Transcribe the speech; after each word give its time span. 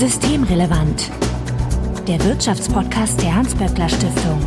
Systemrelevant. 0.00 1.10
Der 2.08 2.24
Wirtschaftspodcast 2.24 3.20
der 3.20 3.34
Hans-Böckler 3.34 3.86
Stiftung. 3.86 4.40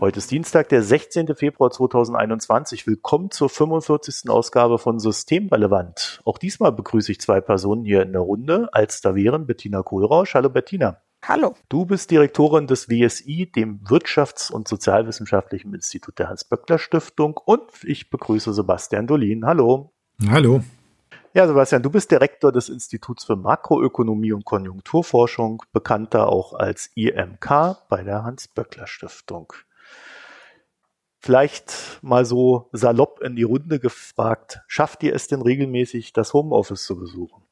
Heute 0.00 0.18
ist 0.18 0.30
Dienstag, 0.30 0.70
der 0.70 0.82
16. 0.82 1.36
Februar 1.36 1.70
2021. 1.70 2.86
Willkommen 2.86 3.30
zur 3.30 3.50
45. 3.50 4.30
Ausgabe 4.30 4.78
von 4.78 4.98
Systemrelevant. 4.98 6.22
Auch 6.24 6.38
diesmal 6.38 6.72
begrüße 6.72 7.12
ich 7.12 7.20
zwei 7.20 7.42
Personen 7.42 7.84
hier 7.84 8.00
in 8.00 8.12
der 8.12 8.22
Runde, 8.22 8.70
als 8.72 9.02
da 9.02 9.14
wären 9.14 9.46
Bettina 9.46 9.82
Kohlrausch. 9.82 10.32
Hallo 10.32 10.48
Bettina. 10.48 11.02
Hallo. 11.22 11.52
Du 11.68 11.84
bist 11.84 12.10
Direktorin 12.10 12.66
des 12.66 12.88
WSI, 12.88 13.52
dem 13.54 13.84
Wirtschafts- 13.84 14.50
und 14.50 14.68
Sozialwissenschaftlichen 14.68 15.74
Institut 15.74 16.18
der 16.18 16.30
Hans-Böckler 16.30 16.78
Stiftung 16.78 17.36
und 17.36 17.60
ich 17.82 18.08
begrüße 18.08 18.54
Sebastian 18.54 19.06
Dolin. 19.06 19.44
Hallo. 19.44 19.92
Hallo. 20.28 20.62
Ja, 21.32 21.46
Sebastian, 21.46 21.82
du 21.82 21.88
bist 21.88 22.10
Direktor 22.10 22.52
des 22.52 22.68
Instituts 22.68 23.24
für 23.24 23.36
Makroökonomie 23.36 24.32
und 24.32 24.44
Konjunkturforschung, 24.44 25.62
bekannter 25.72 26.28
auch 26.28 26.52
als 26.52 26.90
IMK 26.94 27.78
bei 27.88 28.02
der 28.02 28.24
Hans-Böckler 28.24 28.86
Stiftung. 28.86 29.52
Vielleicht 31.20 32.00
mal 32.02 32.26
so 32.26 32.68
salopp 32.72 33.20
in 33.22 33.34
die 33.34 33.44
Runde 33.44 33.80
gefragt, 33.80 34.60
schafft 34.66 35.02
ihr 35.02 35.14
es 35.14 35.26
denn 35.26 35.40
regelmäßig, 35.40 36.12
das 36.12 36.34
Homeoffice 36.34 36.84
zu 36.84 36.96
besuchen? 36.96 37.42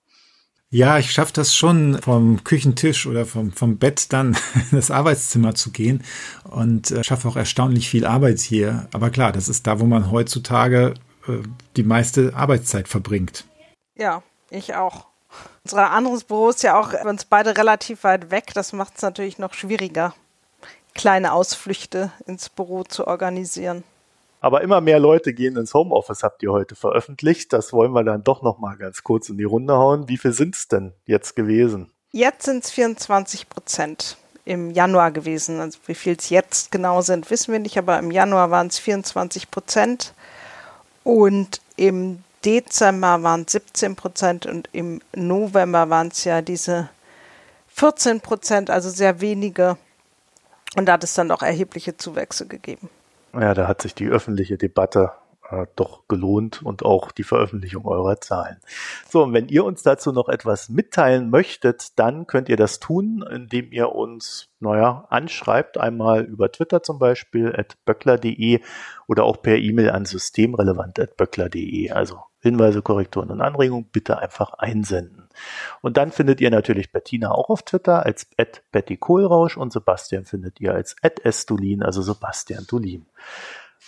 Ja, 0.70 0.98
ich 0.98 1.12
schaffe 1.12 1.32
das 1.32 1.54
schon, 1.56 1.98
vom 2.02 2.44
Küchentisch 2.44 3.06
oder 3.06 3.24
vom, 3.24 3.52
vom 3.52 3.78
Bett 3.78 4.12
dann 4.12 4.36
in 4.54 4.66
das 4.72 4.90
Arbeitszimmer 4.90 5.54
zu 5.54 5.70
gehen 5.70 6.04
und 6.44 6.90
äh, 6.90 7.02
schaffe 7.02 7.28
auch 7.28 7.36
erstaunlich 7.36 7.88
viel 7.88 8.04
Arbeit 8.04 8.40
hier. 8.40 8.88
Aber 8.92 9.08
klar, 9.08 9.32
das 9.32 9.48
ist 9.48 9.66
da, 9.66 9.80
wo 9.80 9.86
man 9.86 10.10
heutzutage 10.10 10.92
äh, 11.28 11.42
die 11.76 11.82
meiste 11.82 12.32
Arbeitszeit 12.34 12.88
verbringt. 12.88 13.44
Ja, 13.94 14.22
ich 14.50 14.74
auch. 14.74 15.06
Unser 15.64 15.90
anderes 15.90 16.24
Büro 16.24 16.48
ist 16.48 16.62
ja 16.62 16.78
auch 16.78 16.92
uns 17.04 17.24
beide 17.24 17.56
relativ 17.56 18.04
weit 18.04 18.30
weg. 18.30 18.52
Das 18.54 18.72
macht 18.72 18.96
es 18.96 19.02
natürlich 19.02 19.38
noch 19.38 19.54
schwieriger, 19.54 20.14
kleine 20.94 21.32
Ausflüchte 21.32 22.12
ins 22.26 22.48
Büro 22.48 22.84
zu 22.84 23.06
organisieren. 23.06 23.84
Aber 24.40 24.62
immer 24.62 24.80
mehr 24.80 25.00
Leute 25.00 25.34
gehen 25.34 25.56
ins 25.56 25.74
Homeoffice, 25.74 26.22
habt 26.22 26.42
ihr 26.42 26.52
heute 26.52 26.76
veröffentlicht. 26.76 27.52
Das 27.52 27.72
wollen 27.72 27.92
wir 27.92 28.04
dann 28.04 28.22
doch 28.22 28.42
noch 28.42 28.58
mal 28.58 28.76
ganz 28.76 29.02
kurz 29.02 29.28
in 29.28 29.36
die 29.36 29.44
Runde 29.44 29.74
hauen. 29.74 30.08
Wie 30.08 30.16
viel 30.16 30.32
sind 30.32 30.54
es 30.54 30.68
denn 30.68 30.92
jetzt 31.06 31.34
gewesen? 31.34 31.90
Jetzt 32.12 32.44
sind 32.44 32.64
es 32.64 32.70
24 32.70 33.48
Prozent 33.48 34.16
im 34.44 34.70
Januar 34.70 35.10
gewesen. 35.10 35.60
Also 35.60 35.78
wie 35.86 35.94
viel 35.94 36.16
es 36.16 36.30
jetzt 36.30 36.70
genau 36.70 37.02
sind, 37.02 37.30
wissen 37.30 37.52
wir 37.52 37.58
nicht, 37.58 37.76
aber 37.78 37.98
im 37.98 38.10
Januar 38.10 38.50
waren 38.50 38.68
es 38.68 38.78
24 38.78 39.50
Prozent. 39.50 40.14
Und 41.08 41.62
im 41.76 42.22
Dezember 42.44 43.22
waren 43.22 43.44
es 43.46 43.52
17 43.52 43.96
Prozent 43.96 44.44
und 44.44 44.68
im 44.72 45.00
November 45.16 45.88
waren 45.88 46.08
es 46.08 46.24
ja 46.24 46.42
diese 46.42 46.90
14 47.68 48.20
Prozent, 48.20 48.68
also 48.68 48.90
sehr 48.90 49.22
wenige. 49.22 49.78
Und 50.76 50.84
da 50.84 50.92
hat 50.92 51.04
es 51.04 51.14
dann 51.14 51.30
auch 51.30 51.40
erhebliche 51.40 51.96
Zuwächse 51.96 52.46
gegeben. 52.46 52.90
Ja, 53.32 53.54
da 53.54 53.66
hat 53.66 53.80
sich 53.80 53.94
die 53.94 54.06
öffentliche 54.06 54.58
Debatte 54.58 55.12
äh, 55.50 55.66
doch 55.76 56.06
gelohnt 56.08 56.62
und 56.62 56.84
auch 56.84 57.12
die 57.12 57.22
Veröffentlichung 57.22 57.86
eurer 57.86 58.20
Zahlen. 58.20 58.58
So, 59.08 59.22
und 59.22 59.32
wenn 59.32 59.48
ihr 59.48 59.64
uns 59.64 59.82
dazu 59.82 60.12
noch 60.12 60.28
etwas 60.28 60.68
mitteilen 60.68 61.30
möchtet, 61.30 61.98
dann 61.98 62.26
könnt 62.26 62.48
ihr 62.48 62.56
das 62.56 62.80
tun, 62.80 63.24
indem 63.30 63.72
ihr 63.72 63.92
uns, 63.94 64.48
naja, 64.60 65.06
anschreibt, 65.08 65.78
einmal 65.78 66.24
über 66.24 66.52
Twitter 66.52 66.82
zum 66.82 66.98
Beispiel, 66.98 67.54
at 67.56 67.76
böckler.de 67.84 68.60
oder 69.06 69.24
auch 69.24 69.42
per 69.42 69.56
E-Mail 69.56 69.90
an 69.90 70.04
systemrelevant.böckler.de. 70.04 71.90
Also 71.90 72.20
Hinweise, 72.40 72.82
Korrekturen 72.82 73.30
und 73.30 73.40
Anregungen 73.40 73.88
bitte 73.90 74.18
einfach 74.18 74.52
einsenden. 74.54 75.28
Und 75.80 75.96
dann 75.96 76.12
findet 76.12 76.40
ihr 76.40 76.50
natürlich 76.50 76.92
Bettina 76.92 77.32
auch 77.32 77.48
auf 77.48 77.62
Twitter 77.62 78.06
als 78.06 78.28
Betty 78.70 78.96
Kohlrausch 78.96 79.56
und 79.56 79.72
Sebastian 79.72 80.24
findet 80.24 80.60
ihr 80.60 80.72
als 80.72 80.94
Estulin, 81.02 81.82
also 81.82 82.00
Sebastian 82.02 82.66
Tulin. 82.66 83.06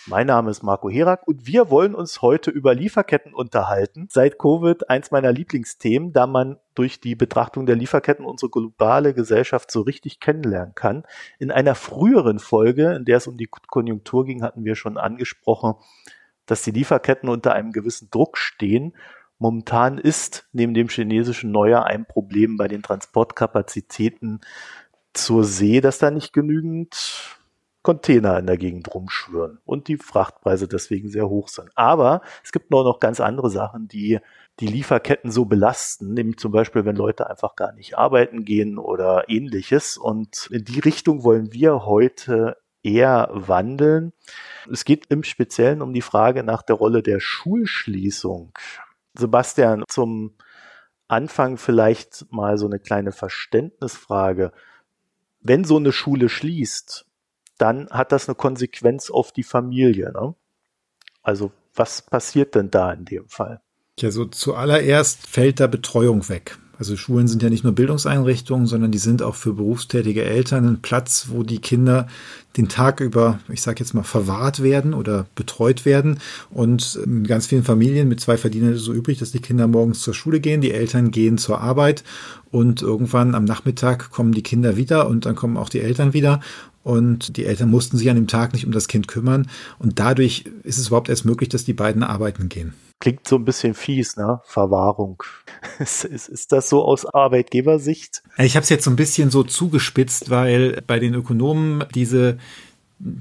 Mein 0.07 0.25
Name 0.27 0.49
ist 0.49 0.63
Marco 0.63 0.89
Herak 0.89 1.27
und 1.27 1.45
wir 1.45 1.69
wollen 1.69 1.93
uns 1.93 2.23
heute 2.23 2.49
über 2.49 2.73
Lieferketten 2.73 3.35
unterhalten. 3.35 4.07
Seit 4.09 4.39
Covid 4.39 4.89
eins 4.89 5.11
meiner 5.11 5.31
Lieblingsthemen, 5.31 6.11
da 6.11 6.25
man 6.25 6.57
durch 6.73 6.99
die 6.99 7.13
Betrachtung 7.13 7.67
der 7.67 7.75
Lieferketten 7.75 8.25
unsere 8.25 8.49
globale 8.49 9.13
Gesellschaft 9.13 9.69
so 9.69 9.81
richtig 9.81 10.19
kennenlernen 10.19 10.73
kann. 10.73 11.03
In 11.37 11.51
einer 11.51 11.75
früheren 11.75 12.39
Folge, 12.39 12.93
in 12.93 13.05
der 13.05 13.17
es 13.17 13.27
um 13.27 13.37
die 13.37 13.45
Konjunktur 13.45 14.25
ging, 14.25 14.41
hatten 14.41 14.65
wir 14.65 14.75
schon 14.75 14.97
angesprochen, 14.97 15.75
dass 16.47 16.63
die 16.63 16.71
Lieferketten 16.71 17.29
unter 17.29 17.53
einem 17.53 17.71
gewissen 17.71 18.09
Druck 18.09 18.39
stehen. 18.39 18.95
Momentan 19.37 19.99
ist 19.99 20.47
neben 20.51 20.73
dem 20.73 20.89
chinesischen 20.89 21.51
Neujahr 21.51 21.85
ein 21.85 22.07
Problem 22.07 22.57
bei 22.57 22.67
den 22.67 22.81
Transportkapazitäten 22.81 24.41
zur 25.13 25.43
See, 25.43 25.79
dass 25.79 25.99
da 25.99 26.09
nicht 26.09 26.33
genügend 26.33 27.37
Container 27.83 28.37
in 28.37 28.45
der 28.45 28.57
Gegend 28.57 28.93
rumschwören 28.93 29.59
und 29.65 29.87
die 29.87 29.97
Frachtpreise 29.97 30.67
deswegen 30.67 31.09
sehr 31.09 31.27
hoch 31.27 31.47
sind. 31.47 31.69
Aber 31.75 32.21
es 32.43 32.51
gibt 32.51 32.69
noch, 32.69 32.83
noch 32.83 32.99
ganz 32.99 33.19
andere 33.19 33.49
Sachen, 33.49 33.87
die 33.87 34.19
die 34.59 34.67
Lieferketten 34.67 35.31
so 35.31 35.45
belasten, 35.45 36.13
nämlich 36.13 36.37
zum 36.37 36.51
Beispiel, 36.51 36.85
wenn 36.85 36.95
Leute 36.95 37.29
einfach 37.29 37.55
gar 37.55 37.73
nicht 37.73 37.97
arbeiten 37.97 38.45
gehen 38.45 38.77
oder 38.77 39.29
ähnliches. 39.29 39.97
Und 39.97 40.47
in 40.51 40.65
die 40.65 40.79
Richtung 40.79 41.23
wollen 41.23 41.51
wir 41.53 41.85
heute 41.85 42.57
eher 42.83 43.29
wandeln. 43.33 44.13
Es 44.71 44.85
geht 44.85 45.07
im 45.07 45.23
Speziellen 45.23 45.81
um 45.81 45.93
die 45.93 46.01
Frage 46.01 46.43
nach 46.43 46.61
der 46.61 46.75
Rolle 46.75 47.01
der 47.01 47.19
Schulschließung. 47.19 48.53
Sebastian, 49.17 49.83
zum 49.87 50.35
Anfang 51.07 51.57
vielleicht 51.57 52.25
mal 52.31 52.57
so 52.57 52.67
eine 52.67 52.79
kleine 52.79 53.11
Verständnisfrage. 53.11 54.51
Wenn 55.41 55.63
so 55.63 55.77
eine 55.77 55.91
Schule 55.91 56.29
schließt, 56.29 57.05
dann 57.61 57.89
hat 57.89 58.11
das 58.11 58.27
eine 58.27 58.35
Konsequenz 58.35 59.09
auf 59.11 59.31
die 59.31 59.43
Familie. 59.43 60.11
Ne? 60.11 60.33
Also 61.21 61.51
was 61.75 62.01
passiert 62.01 62.55
denn 62.55 62.71
da 62.71 62.91
in 62.91 63.05
dem 63.05 63.27
Fall? 63.27 63.61
Ja, 63.99 64.11
so 64.11 64.25
zuallererst 64.25 65.27
fällt 65.27 65.59
da 65.59 65.67
Betreuung 65.67 66.27
weg. 66.27 66.57
Also 66.81 66.97
Schulen 66.97 67.27
sind 67.27 67.43
ja 67.43 67.51
nicht 67.51 67.63
nur 67.63 67.73
Bildungseinrichtungen, 67.73 68.65
sondern 68.65 68.91
die 68.91 68.97
sind 68.97 69.21
auch 69.21 69.35
für 69.35 69.53
berufstätige 69.53 70.23
Eltern 70.23 70.65
ein 70.65 70.81
Platz, 70.81 71.27
wo 71.29 71.43
die 71.43 71.59
Kinder 71.59 72.07
den 72.57 72.69
Tag 72.69 73.01
über, 73.01 73.39
ich 73.49 73.61
sage 73.61 73.81
jetzt 73.81 73.93
mal, 73.93 74.01
verwahrt 74.01 74.63
werden 74.63 74.95
oder 74.95 75.27
betreut 75.35 75.85
werden. 75.85 76.19
Und 76.49 76.95
in 76.95 77.27
ganz 77.27 77.45
vielen 77.45 77.63
Familien 77.63 78.07
mit 78.07 78.19
zwei 78.19 78.35
Verdienern 78.35 78.73
ist 78.73 78.79
es 78.79 78.85
so 78.85 78.93
übrig, 78.93 79.19
dass 79.19 79.31
die 79.31 79.41
Kinder 79.41 79.67
morgens 79.67 80.01
zur 80.01 80.15
Schule 80.15 80.39
gehen, 80.39 80.61
die 80.61 80.71
Eltern 80.71 81.11
gehen 81.11 81.37
zur 81.37 81.61
Arbeit 81.61 82.03
und 82.49 82.81
irgendwann 82.81 83.35
am 83.35 83.45
Nachmittag 83.45 84.09
kommen 84.09 84.33
die 84.33 84.41
Kinder 84.43 84.75
wieder 84.75 85.07
und 85.07 85.27
dann 85.27 85.35
kommen 85.35 85.57
auch 85.57 85.69
die 85.69 85.81
Eltern 85.81 86.13
wieder 86.13 86.39
und 86.83 87.37
die 87.37 87.45
Eltern 87.45 87.69
mussten 87.69 87.97
sich 87.97 88.09
an 88.09 88.15
dem 88.15 88.27
Tag 88.27 88.53
nicht 88.53 88.65
um 88.65 88.71
das 88.71 88.87
Kind 88.87 89.07
kümmern 89.07 89.47
und 89.79 89.99
dadurch 89.99 90.45
ist 90.63 90.77
es 90.77 90.87
überhaupt 90.87 91.09
erst 91.09 91.25
möglich, 91.25 91.49
dass 91.49 91.65
die 91.65 91.73
beiden 91.73 92.03
arbeiten 92.03 92.49
gehen. 92.49 92.73
Klingt 92.99 93.27
so 93.27 93.37
ein 93.37 93.45
bisschen 93.45 93.73
fies, 93.73 94.15
ne? 94.15 94.41
Verwahrung. 94.45 95.23
ist, 95.79 96.05
ist, 96.05 96.29
ist 96.29 96.51
das 96.51 96.69
so 96.69 96.83
aus 96.83 97.05
Arbeitgebersicht? 97.05 98.21
Ich 98.37 98.55
habe 98.55 98.63
es 98.63 98.69
jetzt 98.69 98.83
so 98.83 98.91
ein 98.91 98.95
bisschen 98.95 99.31
so 99.31 99.43
zugespitzt, 99.43 100.29
weil 100.29 100.83
bei 100.85 100.99
den 100.99 101.15
Ökonomen 101.15 101.83
diese 101.95 102.37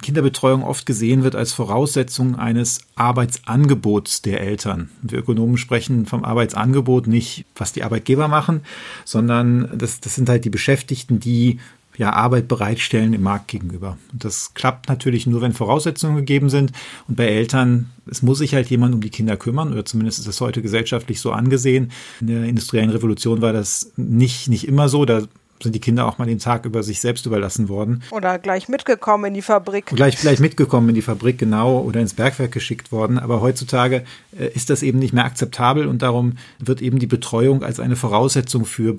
Kinderbetreuung 0.02 0.62
oft 0.62 0.84
gesehen 0.84 1.22
wird 1.22 1.34
als 1.34 1.52
Voraussetzung 1.52 2.36
eines 2.36 2.80
Arbeitsangebots 2.96 4.22
der 4.22 4.40
Eltern. 4.40 4.90
Wir 5.02 5.20
Ökonomen 5.20 5.56
sprechen 5.56 6.06
vom 6.06 6.24
Arbeitsangebot 6.24 7.06
nicht, 7.06 7.46
was 7.56 7.72
die 7.72 7.82
Arbeitgeber 7.82 8.28
machen, 8.28 8.60
sondern 9.04 9.70
das, 9.76 10.00
das 10.00 10.14
sind 10.14 10.28
halt 10.28 10.44
die 10.44 10.50
Beschäftigten, 10.50 11.20
die 11.20 11.60
ja, 11.96 12.12
Arbeit 12.12 12.48
bereitstellen 12.48 13.12
im 13.12 13.22
Markt 13.22 13.48
gegenüber. 13.48 13.98
Und 14.12 14.24
das 14.24 14.54
klappt 14.54 14.88
natürlich 14.88 15.26
nur, 15.26 15.40
wenn 15.40 15.52
Voraussetzungen 15.52 16.16
gegeben 16.16 16.48
sind. 16.48 16.72
Und 17.08 17.16
bei 17.16 17.26
Eltern, 17.26 17.90
es 18.06 18.22
muss 18.22 18.38
sich 18.38 18.54
halt 18.54 18.70
jemand 18.70 18.94
um 18.94 19.00
die 19.00 19.10
Kinder 19.10 19.36
kümmern, 19.36 19.72
oder 19.72 19.84
zumindest 19.84 20.18
ist 20.18 20.28
das 20.28 20.40
heute 20.40 20.62
gesellschaftlich 20.62 21.20
so 21.20 21.32
angesehen. 21.32 21.90
In 22.20 22.28
der 22.28 22.44
industriellen 22.44 22.90
Revolution 22.90 23.42
war 23.42 23.52
das 23.52 23.92
nicht, 23.96 24.48
nicht 24.48 24.66
immer 24.66 24.88
so. 24.88 25.04
Da 25.04 25.22
sind 25.62 25.74
die 25.74 25.80
Kinder 25.80 26.06
auch 26.06 26.18
mal 26.18 26.26
den 26.26 26.38
Tag 26.38 26.64
über 26.64 26.82
sich 26.82 27.00
selbst 27.00 27.26
überlassen 27.26 27.68
worden. 27.68 28.02
Oder 28.10 28.38
gleich 28.38 28.68
mitgekommen 28.68 29.26
in 29.26 29.34
die 29.34 29.42
Fabrik. 29.42 29.86
Gleich, 29.86 30.16
gleich 30.16 30.40
mitgekommen 30.40 30.88
in 30.90 30.94
die 30.94 31.02
Fabrik, 31.02 31.38
genau, 31.38 31.80
oder 31.80 32.00
ins 32.00 32.14
Bergwerk 32.14 32.52
geschickt 32.52 32.92
worden. 32.92 33.18
Aber 33.18 33.40
heutzutage 33.40 34.04
äh, 34.38 34.48
ist 34.54 34.70
das 34.70 34.82
eben 34.82 34.98
nicht 34.98 35.12
mehr 35.12 35.24
akzeptabel 35.24 35.86
und 35.86 36.02
darum 36.02 36.38
wird 36.58 36.82
eben 36.82 36.98
die 36.98 37.06
Betreuung 37.06 37.62
als 37.62 37.80
eine 37.80 37.96
Voraussetzung 37.96 38.64
für 38.64 38.98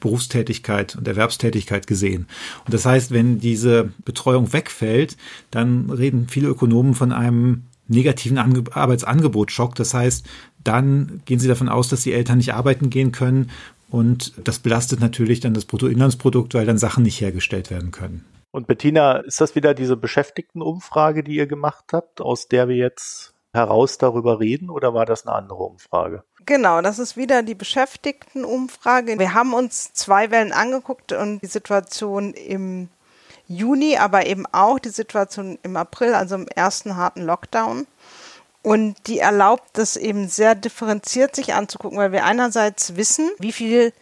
Berufstätigkeit 0.00 0.96
und 0.96 1.08
Erwerbstätigkeit 1.08 1.86
gesehen. 1.86 2.26
Und 2.64 2.74
das 2.74 2.84
heißt, 2.84 3.10
wenn 3.10 3.38
diese 3.38 3.90
Betreuung 4.04 4.52
wegfällt, 4.52 5.16
dann 5.50 5.90
reden 5.90 6.26
viele 6.28 6.48
Ökonomen 6.48 6.94
von 6.94 7.12
einem 7.12 7.64
negativen 7.88 8.38
Ange 8.38 8.64
Arbeitsangebotsschock. 8.72 9.74
Das 9.74 9.94
heißt, 9.94 10.26
dann 10.62 11.20
gehen 11.26 11.38
sie 11.38 11.48
davon 11.48 11.68
aus, 11.68 11.88
dass 11.88 12.02
die 12.02 12.12
Eltern 12.12 12.38
nicht 12.38 12.54
arbeiten 12.54 12.90
gehen 12.90 13.12
können 13.12 13.50
und 13.94 14.32
das 14.42 14.58
belastet 14.58 14.98
natürlich 14.98 15.38
dann 15.38 15.54
das 15.54 15.66
Bruttoinlandsprodukt, 15.66 16.54
weil 16.54 16.66
dann 16.66 16.78
Sachen 16.78 17.04
nicht 17.04 17.20
hergestellt 17.20 17.70
werden 17.70 17.92
können. 17.92 18.24
Und 18.50 18.66
Bettina, 18.66 19.18
ist 19.18 19.40
das 19.40 19.54
wieder 19.54 19.72
diese 19.72 19.96
Beschäftigtenumfrage, 19.96 21.22
die 21.22 21.36
ihr 21.36 21.46
gemacht 21.46 21.84
habt, 21.92 22.20
aus 22.20 22.48
der 22.48 22.66
wir 22.66 22.74
jetzt 22.74 23.34
heraus 23.52 23.96
darüber 23.96 24.40
reden 24.40 24.68
oder 24.68 24.94
war 24.94 25.06
das 25.06 25.28
eine 25.28 25.36
andere 25.36 25.62
Umfrage? 25.62 26.24
Genau, 26.44 26.82
das 26.82 26.98
ist 26.98 27.16
wieder 27.16 27.44
die 27.44 27.54
Beschäftigtenumfrage. 27.54 29.16
Wir 29.20 29.32
haben 29.32 29.54
uns 29.54 29.92
zwei 29.92 30.32
Wellen 30.32 30.50
angeguckt 30.50 31.12
und 31.12 31.40
die 31.40 31.46
Situation 31.46 32.34
im 32.34 32.88
Juni, 33.46 33.96
aber 33.96 34.26
eben 34.26 34.44
auch 34.50 34.80
die 34.80 34.88
Situation 34.88 35.56
im 35.62 35.76
April, 35.76 36.14
also 36.14 36.34
im 36.34 36.48
ersten 36.48 36.96
harten 36.96 37.22
Lockdown. 37.22 37.86
Und 38.64 38.96
die 39.08 39.18
erlaubt 39.18 39.76
es 39.76 39.98
eben 39.98 40.26
sehr 40.26 40.54
differenziert 40.54 41.36
sich 41.36 41.52
anzugucken, 41.52 41.98
weil 41.98 42.12
wir 42.12 42.24
einerseits 42.24 42.96
wissen, 42.96 43.30
wie 43.38 43.52
viel 43.52 43.92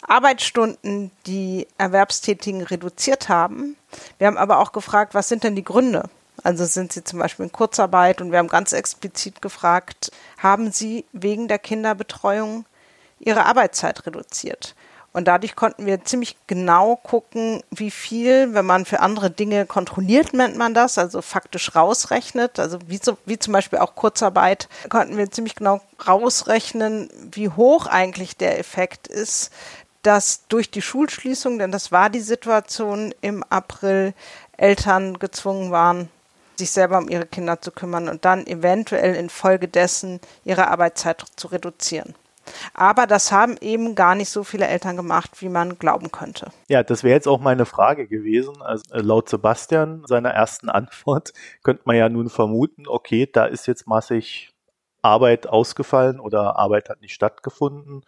Arbeitsstunden 0.00 1.10
die 1.26 1.66
Erwerbstätigen 1.76 2.62
reduziert 2.62 3.28
haben. 3.28 3.76
Wir 4.18 4.28
haben 4.28 4.38
aber 4.38 4.60
auch 4.60 4.70
gefragt, 4.70 5.14
was 5.14 5.28
sind 5.28 5.42
denn 5.42 5.56
die 5.56 5.64
Gründe? 5.64 6.08
Also 6.44 6.64
sind 6.66 6.92
sie 6.92 7.02
zum 7.02 7.18
Beispiel 7.18 7.46
in 7.46 7.52
Kurzarbeit 7.52 8.20
und 8.20 8.30
wir 8.30 8.38
haben 8.38 8.46
ganz 8.46 8.72
explizit 8.72 9.42
gefragt, 9.42 10.12
haben 10.38 10.70
sie 10.70 11.04
wegen 11.12 11.48
der 11.48 11.58
Kinderbetreuung 11.58 12.64
ihre 13.18 13.46
Arbeitszeit 13.46 14.06
reduziert? 14.06 14.76
Und 15.12 15.28
dadurch 15.28 15.54
konnten 15.56 15.84
wir 15.84 16.04
ziemlich 16.04 16.36
genau 16.46 16.96
gucken, 16.96 17.62
wie 17.70 17.90
viel, 17.90 18.54
wenn 18.54 18.64
man 18.64 18.86
für 18.86 19.00
andere 19.00 19.30
Dinge 19.30 19.66
kontrolliert, 19.66 20.32
nennt 20.32 20.56
man 20.56 20.72
das, 20.72 20.96
also 20.96 21.20
faktisch 21.20 21.74
rausrechnet, 21.74 22.58
also 22.58 22.78
wie, 22.86 22.98
so, 23.02 23.18
wie 23.26 23.38
zum 23.38 23.52
Beispiel 23.52 23.78
auch 23.78 23.94
Kurzarbeit, 23.94 24.68
konnten 24.88 25.18
wir 25.18 25.30
ziemlich 25.30 25.54
genau 25.54 25.82
rausrechnen, 26.06 27.10
wie 27.30 27.50
hoch 27.50 27.86
eigentlich 27.86 28.38
der 28.38 28.58
Effekt 28.58 29.06
ist, 29.06 29.52
dass 30.00 30.46
durch 30.48 30.70
die 30.70 30.82
Schulschließung, 30.82 31.58
denn 31.58 31.72
das 31.72 31.92
war 31.92 32.08
die 32.08 32.20
Situation 32.20 33.14
im 33.20 33.44
April, 33.44 34.14
Eltern 34.56 35.18
gezwungen 35.18 35.72
waren, 35.72 36.08
sich 36.56 36.70
selber 36.70 36.98
um 36.98 37.08
ihre 37.08 37.26
Kinder 37.26 37.60
zu 37.60 37.70
kümmern 37.70 38.08
und 38.08 38.24
dann 38.24 38.46
eventuell 38.46 39.14
infolgedessen 39.14 40.20
ihre 40.44 40.68
Arbeitszeit 40.68 41.24
zu 41.36 41.48
reduzieren. 41.48 42.14
Aber 42.74 43.06
das 43.06 43.32
haben 43.32 43.56
eben 43.60 43.94
gar 43.94 44.14
nicht 44.14 44.30
so 44.30 44.44
viele 44.44 44.66
Eltern 44.66 44.96
gemacht, 44.96 45.40
wie 45.40 45.48
man 45.48 45.78
glauben 45.78 46.10
könnte. 46.10 46.50
Ja, 46.68 46.82
das 46.82 47.04
wäre 47.04 47.14
jetzt 47.14 47.28
auch 47.28 47.40
meine 47.40 47.66
Frage 47.66 48.06
gewesen. 48.06 48.62
Also 48.62 48.94
äh, 48.94 49.00
laut 49.00 49.28
Sebastian, 49.28 50.04
seiner 50.06 50.30
ersten 50.30 50.68
Antwort, 50.68 51.32
könnte 51.62 51.82
man 51.84 51.96
ja 51.96 52.08
nun 52.08 52.28
vermuten, 52.28 52.86
okay, 52.86 53.28
da 53.30 53.44
ist 53.44 53.66
jetzt 53.66 53.86
massig 53.86 54.50
Arbeit 55.02 55.48
ausgefallen 55.48 56.20
oder 56.20 56.56
Arbeit 56.56 56.88
hat 56.88 57.00
nicht 57.00 57.14
stattgefunden. 57.14 58.02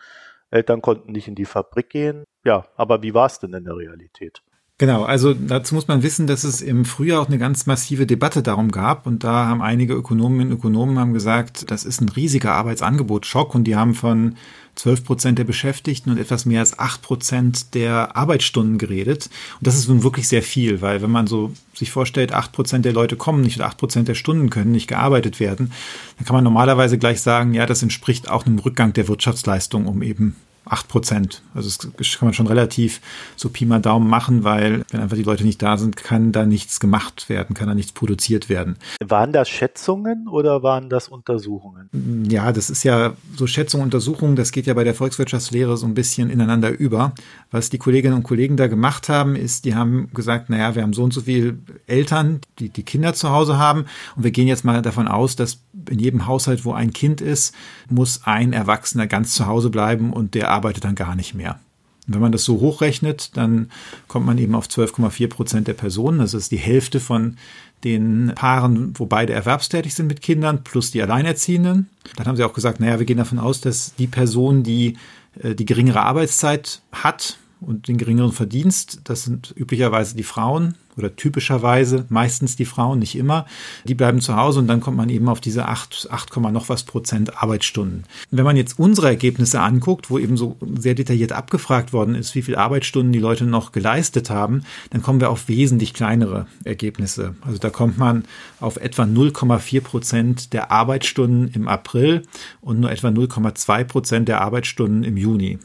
Eltern 0.51 0.83
konnten 0.83 1.13
nicht 1.13 1.27
in 1.27 1.35
die 1.35 1.47
Fabrik 1.47 1.91
gehen. 1.91 2.25
Ja, 2.45 2.67
aber 2.77 3.03
wie 3.03 3.15
war 3.15 3.27
es 3.27 3.41
denn 3.41 3.53
in 3.53 3.65
der 3.65 3.77
Realität? 3.77 4.43
Genau, 4.77 5.05
also 5.05 5.35
dazu 5.35 5.77
muss 5.77 5.87
man 5.87 6.03
wissen, 6.03 6.27
dass 6.27 6.43
es 6.43 6.61
im 6.61 6.85
Frühjahr 6.85 7.23
auch 7.23 7.29
eine 7.29 7.39
ganz 7.39 7.67
massive 7.67 8.07
Debatte 8.07 8.43
darum 8.43 8.73
gab 8.73 9.07
und 9.07 9.23
da 9.23 9.47
haben 9.47 9.63
einige 9.63 9.95
Ökonominnen 9.95 10.49
und 10.49 10.59
Ökonomen 10.59 10.99
haben 10.99 11.13
gesagt, 11.13 11.71
das 11.71 11.85
ist 11.85 12.01
ein 12.01 12.09
riesiger 12.09 12.55
Arbeitsangebotsschock 12.55 13.55
und 13.55 13.65
die 13.65 13.77
haben 13.77 13.95
von 13.95 14.35
12 14.75 15.05
Prozent 15.05 15.39
der 15.39 15.45
Beschäftigten 15.45 16.11
und 16.11 16.19
etwas 16.19 16.45
mehr 16.45 16.59
als 16.59 16.77
8 16.77 17.03
Prozent 17.03 17.75
der 17.75 18.17
Arbeitsstunden 18.17 18.77
geredet. 18.77 19.31
Und 19.61 19.67
das 19.69 19.77
ist 19.77 19.89
nun 19.89 20.03
wirklich 20.03 20.27
sehr 20.27 20.43
viel, 20.43 20.81
weil 20.83 21.03
wenn 21.03 21.11
man 21.13 21.29
so 21.29 21.53
sich 21.73 21.93
vorstellt, 21.93 22.33
8 22.33 22.51
Prozent 22.51 22.85
der 22.85 22.93
Leute 22.93 23.15
kommen 23.15 23.43
nicht 23.43 23.59
und 23.59 23.65
8 23.65 23.79
Prozent 23.79 24.09
der 24.09 24.17
Stunden 24.17 24.51
können 24.51 24.73
nicht 24.73 24.89
gearbeitet 24.89 25.39
werden, 25.39 25.71
dann 26.19 26.27
kann 26.27 26.35
man 26.35 26.43
normalerweise 26.43 26.99
gleich 26.99 27.21
sagen, 27.21 27.55
ja, 27.55 27.67
das 27.67 27.85
entspricht 27.85 28.29
auch 28.29 28.45
einem 28.45 28.59
Rückgang 28.59 28.93
der 28.93 29.07
Wirtschaftsleistung 29.07 29.87
um 29.87 30.03
eben 30.03 30.35
acht 30.65 30.89
Prozent. 30.89 31.43
Also 31.55 31.69
das 31.69 32.19
kann 32.19 32.27
man 32.27 32.35
schon 32.35 32.47
relativ 32.47 33.01
so 33.37 33.49
Pi 33.49 33.67
mal 33.67 33.81
Daumen 33.81 34.09
machen, 34.09 34.45
weil 34.45 34.83
wenn 34.91 35.01
einfach 35.01 35.17
die 35.17 35.23
Leute 35.23 35.45
nicht 35.45 35.61
da 35.63 35.77
sind, 35.77 35.97
kann 35.97 36.33
da 36.33 36.47
nichts 36.47 36.81
gemacht 36.81 37.29
werden, 37.29 37.55
kann 37.55 37.69
da 37.69 37.75
nichts 37.75 37.93
produziert 37.93 38.49
werden. 38.49 38.77
Waren 39.05 39.33
das 39.33 39.49
Schätzungen 39.49 40.29
oder 40.29 40.63
waren 40.63 40.89
das 40.89 41.09
Untersuchungen? 41.09 41.91
Ja, 42.29 42.53
das 42.53 42.71
ist 42.71 42.83
ja 42.83 43.15
so 43.37 43.47
Schätzungen, 43.47 43.85
Untersuchungen, 43.85 44.37
das 44.37 44.53
geht 44.53 44.67
ja 44.67 44.75
bei 44.75 44.85
der 44.85 44.95
Volkswirtschaftslehre 44.95 45.77
so 45.77 45.87
ein 45.87 45.95
bisschen 45.95 46.31
ineinander 46.31 46.71
über. 46.71 47.13
Was 47.51 47.71
die 47.71 47.79
Kolleginnen 47.79 48.15
und 48.15 48.23
Kollegen 48.23 48.57
da 48.57 48.67
gemacht 48.67 49.09
haben, 49.09 49.37
ist, 49.37 49.65
die 49.65 49.75
haben 49.75 50.09
gesagt, 50.15 50.51
naja, 50.51 50.75
wir 50.75 50.83
haben 50.83 50.93
so 50.93 51.05
und 51.05 51.13
so 51.13 51.23
viele 51.23 51.59
Eltern, 51.87 52.41
die 52.59 52.71
die 52.71 52.83
Kinder 52.83 53.15
zu 53.15 53.31
Hause 53.31 53.59
haben 53.59 53.85
und 54.17 54.25
wir 54.25 54.31
gehen 54.31 54.49
jetzt 54.49 54.65
mal 54.65 54.81
davon 54.83 55.09
aus, 55.09 55.37
dass 55.37 55.61
in 55.91 55.99
jedem 55.99 56.27
Haushalt, 56.27 56.65
wo 56.65 56.73
ein 56.73 56.93
Kind 56.93 57.21
ist, 57.21 57.55
muss 57.91 58.23
ein 58.25 58.53
Erwachsener 58.53 59.07
ganz 59.07 59.35
zu 59.35 59.47
Hause 59.47 59.71
bleiben 59.71 60.13
und 60.13 60.35
der 60.35 60.54
arbeitet 60.55 60.85
dann 60.85 60.95
gar 60.95 61.15
nicht 61.15 61.35
mehr. 61.35 61.59
Und 62.07 62.15
wenn 62.15 62.21
man 62.21 62.33
das 62.33 62.45
so 62.45 62.61
hochrechnet, 62.61 63.37
dann 63.37 63.71
kommt 64.09 64.27
man 64.27 64.39
eben 64.39 64.55
auf 64.55 64.67
12,4 64.67 65.29
Prozent 65.29 65.69
der 65.69 65.75
Personen. 65.75 66.19
Das 66.19 66.35
ist 66.35 66.51
die 66.51 66.59
Hälfte 66.59 67.01
von 67.01 67.37
den 67.83 68.33
Paaren, 68.35 68.93
wo 68.99 69.07
beide 69.07 69.33
erwerbstätig 69.33 69.95
sind 69.95 70.07
mit 70.07 70.21
Kindern, 70.21 70.65
plus 70.65 70.91
die 70.91 71.03
Alleinerziehenden. 71.03 71.89
Dann 72.17 72.27
haben 72.27 72.37
sie 72.37 72.45
auch 72.45 72.53
gesagt, 72.53 72.81
naja, 72.81 72.99
wir 72.99 73.07
gehen 73.07 73.19
davon 73.19 73.39
aus, 73.39 73.61
dass 73.61 73.95
die 73.95 74.07
Person, 74.07 74.63
die 74.63 74.97
äh, 75.43 75.55
die 75.55 75.67
geringere 75.67 76.03
Arbeitszeit 76.03 76.83
hat, 76.93 77.39
und 77.67 77.89
den 77.89 77.97
geringeren 77.97 78.33
Verdienst, 78.33 79.01
das 79.05 79.25
sind 79.25 79.55
üblicherweise 79.57 80.17
die 80.17 80.23
Frauen 80.23 80.75
oder 80.97 81.15
typischerweise 81.17 82.07
meistens 82.09 82.57
die 82.57 82.65
Frauen, 82.65 82.99
nicht 82.99 83.17
immer, 83.17 83.47
die 83.85 83.95
bleiben 83.95 84.21
zu 84.21 84.37
Hause 84.37 84.61
und 84.61 84.67
dann 84.67 84.81
kommt 84.81 84.97
man 84.97 85.09
eben 85.09 85.29
auf 85.29 85.41
diese 85.41 85.67
8, 85.67 86.09
8, 86.11 86.37
noch 86.37 86.69
was 86.69 86.85
Prozent 86.85 87.43
Arbeitsstunden. 87.43 88.05
Wenn 88.31 88.45
man 88.45 88.57
jetzt 88.57 88.79
unsere 88.79 89.09
Ergebnisse 89.09 89.61
anguckt, 89.61 90.11
wo 90.11 90.19
eben 90.19 90.37
so 90.37 90.57
sehr 90.79 90.95
detailliert 90.95 91.33
abgefragt 91.33 91.93
worden 91.93 92.15
ist, 92.15 92.35
wie 92.35 92.43
viel 92.43 92.57
Arbeitsstunden 92.57 93.13
die 93.13 93.19
Leute 93.19 93.45
noch 93.45 93.73
geleistet 93.73 94.31
haben, 94.31 94.63
dann 94.91 95.03
kommen 95.03 95.21
wir 95.21 95.31
auf 95.31 95.49
wesentlich 95.49 95.95
kleinere 95.95 96.47
Ergebnisse. 96.65 97.35
Also 97.41 97.59
da 97.59 97.71
kommt 97.71 97.99
man 97.99 98.25
auf 98.61 98.77
etwa 98.77 99.03
0,4 99.03 99.81
Prozent 99.81 100.53
der 100.53 100.71
Arbeitsstunden 100.71 101.49
im 101.49 101.69
April 101.69 102.23
und 102.61 102.81
nur 102.81 102.91
etwa 102.91 103.09
0,2 103.09 103.85
Prozent 103.85 104.29
der 104.29 104.41
Arbeitsstunden 104.41 105.05
im 105.05 105.17
Juni. 105.17 105.59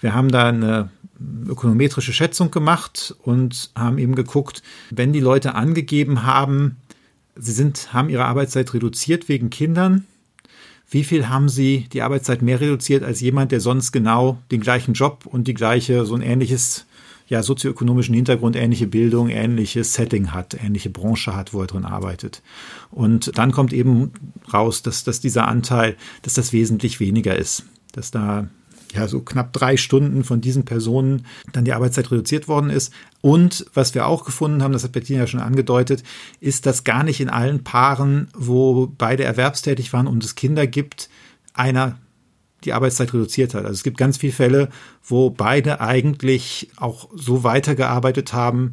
Wir 0.00 0.14
haben 0.14 0.30
da 0.30 0.48
eine 0.48 0.90
ökonometrische 1.48 2.12
Schätzung 2.12 2.50
gemacht 2.50 3.14
und 3.22 3.70
haben 3.74 3.98
eben 3.98 4.14
geguckt, 4.14 4.62
wenn 4.90 5.12
die 5.12 5.20
Leute 5.20 5.54
angegeben 5.54 6.24
haben, 6.24 6.76
sie 7.36 7.52
sind, 7.52 7.92
haben 7.92 8.08
ihre 8.08 8.24
Arbeitszeit 8.24 8.72
reduziert 8.74 9.28
wegen 9.28 9.50
Kindern, 9.50 10.06
wie 10.88 11.04
viel 11.04 11.28
haben 11.28 11.48
sie 11.48 11.88
die 11.92 12.02
Arbeitszeit 12.02 12.42
mehr 12.42 12.60
reduziert 12.60 13.02
als 13.02 13.20
jemand, 13.20 13.50
der 13.52 13.60
sonst 13.60 13.92
genau 13.92 14.38
den 14.50 14.60
gleichen 14.60 14.94
Job 14.94 15.26
und 15.26 15.48
die 15.48 15.54
gleiche, 15.54 16.06
so 16.06 16.14
ein 16.14 16.22
ähnliches, 16.22 16.86
ja, 17.28 17.42
sozioökonomischen 17.42 18.14
Hintergrund, 18.14 18.54
ähnliche 18.54 18.86
Bildung, 18.86 19.28
ähnliches 19.28 19.94
Setting 19.94 20.32
hat, 20.32 20.54
ähnliche 20.54 20.90
Branche 20.90 21.34
hat, 21.34 21.52
wo 21.52 21.60
er 21.60 21.66
drin 21.66 21.84
arbeitet. 21.84 22.40
Und 22.92 23.36
dann 23.36 23.50
kommt 23.50 23.72
eben 23.72 24.12
raus, 24.52 24.82
dass, 24.82 25.02
dass 25.02 25.20
dieser 25.20 25.48
Anteil, 25.48 25.96
dass 26.22 26.34
das 26.34 26.52
wesentlich 26.52 27.00
weniger 27.00 27.34
ist, 27.34 27.64
dass 27.90 28.12
da 28.12 28.48
ja, 28.94 29.08
so 29.08 29.20
knapp 29.20 29.52
drei 29.52 29.76
Stunden 29.76 30.24
von 30.24 30.40
diesen 30.40 30.64
Personen 30.64 31.26
dann 31.52 31.64
die 31.64 31.72
Arbeitszeit 31.72 32.10
reduziert 32.10 32.48
worden 32.48 32.70
ist. 32.70 32.92
Und 33.20 33.66
was 33.74 33.94
wir 33.94 34.06
auch 34.06 34.24
gefunden 34.24 34.62
haben, 34.62 34.72
das 34.72 34.84
hat 34.84 34.92
Bettina 34.92 35.20
ja 35.20 35.26
schon 35.26 35.40
angedeutet, 35.40 36.02
ist, 36.40 36.66
dass 36.66 36.84
gar 36.84 37.02
nicht 37.02 37.20
in 37.20 37.28
allen 37.28 37.64
Paaren, 37.64 38.28
wo 38.36 38.86
beide 38.86 39.24
erwerbstätig 39.24 39.92
waren 39.92 40.06
und 40.06 40.24
es 40.24 40.34
Kinder 40.34 40.66
gibt, 40.66 41.08
einer 41.54 41.98
die 42.64 42.72
Arbeitszeit 42.72 43.12
reduziert 43.12 43.54
hat. 43.54 43.64
Also 43.64 43.74
es 43.74 43.82
gibt 43.82 43.98
ganz 43.98 44.16
viele 44.16 44.32
Fälle, 44.32 44.68
wo 45.04 45.30
beide 45.30 45.80
eigentlich 45.80 46.70
auch 46.76 47.08
so 47.14 47.44
weitergearbeitet 47.44 48.32
haben, 48.32 48.72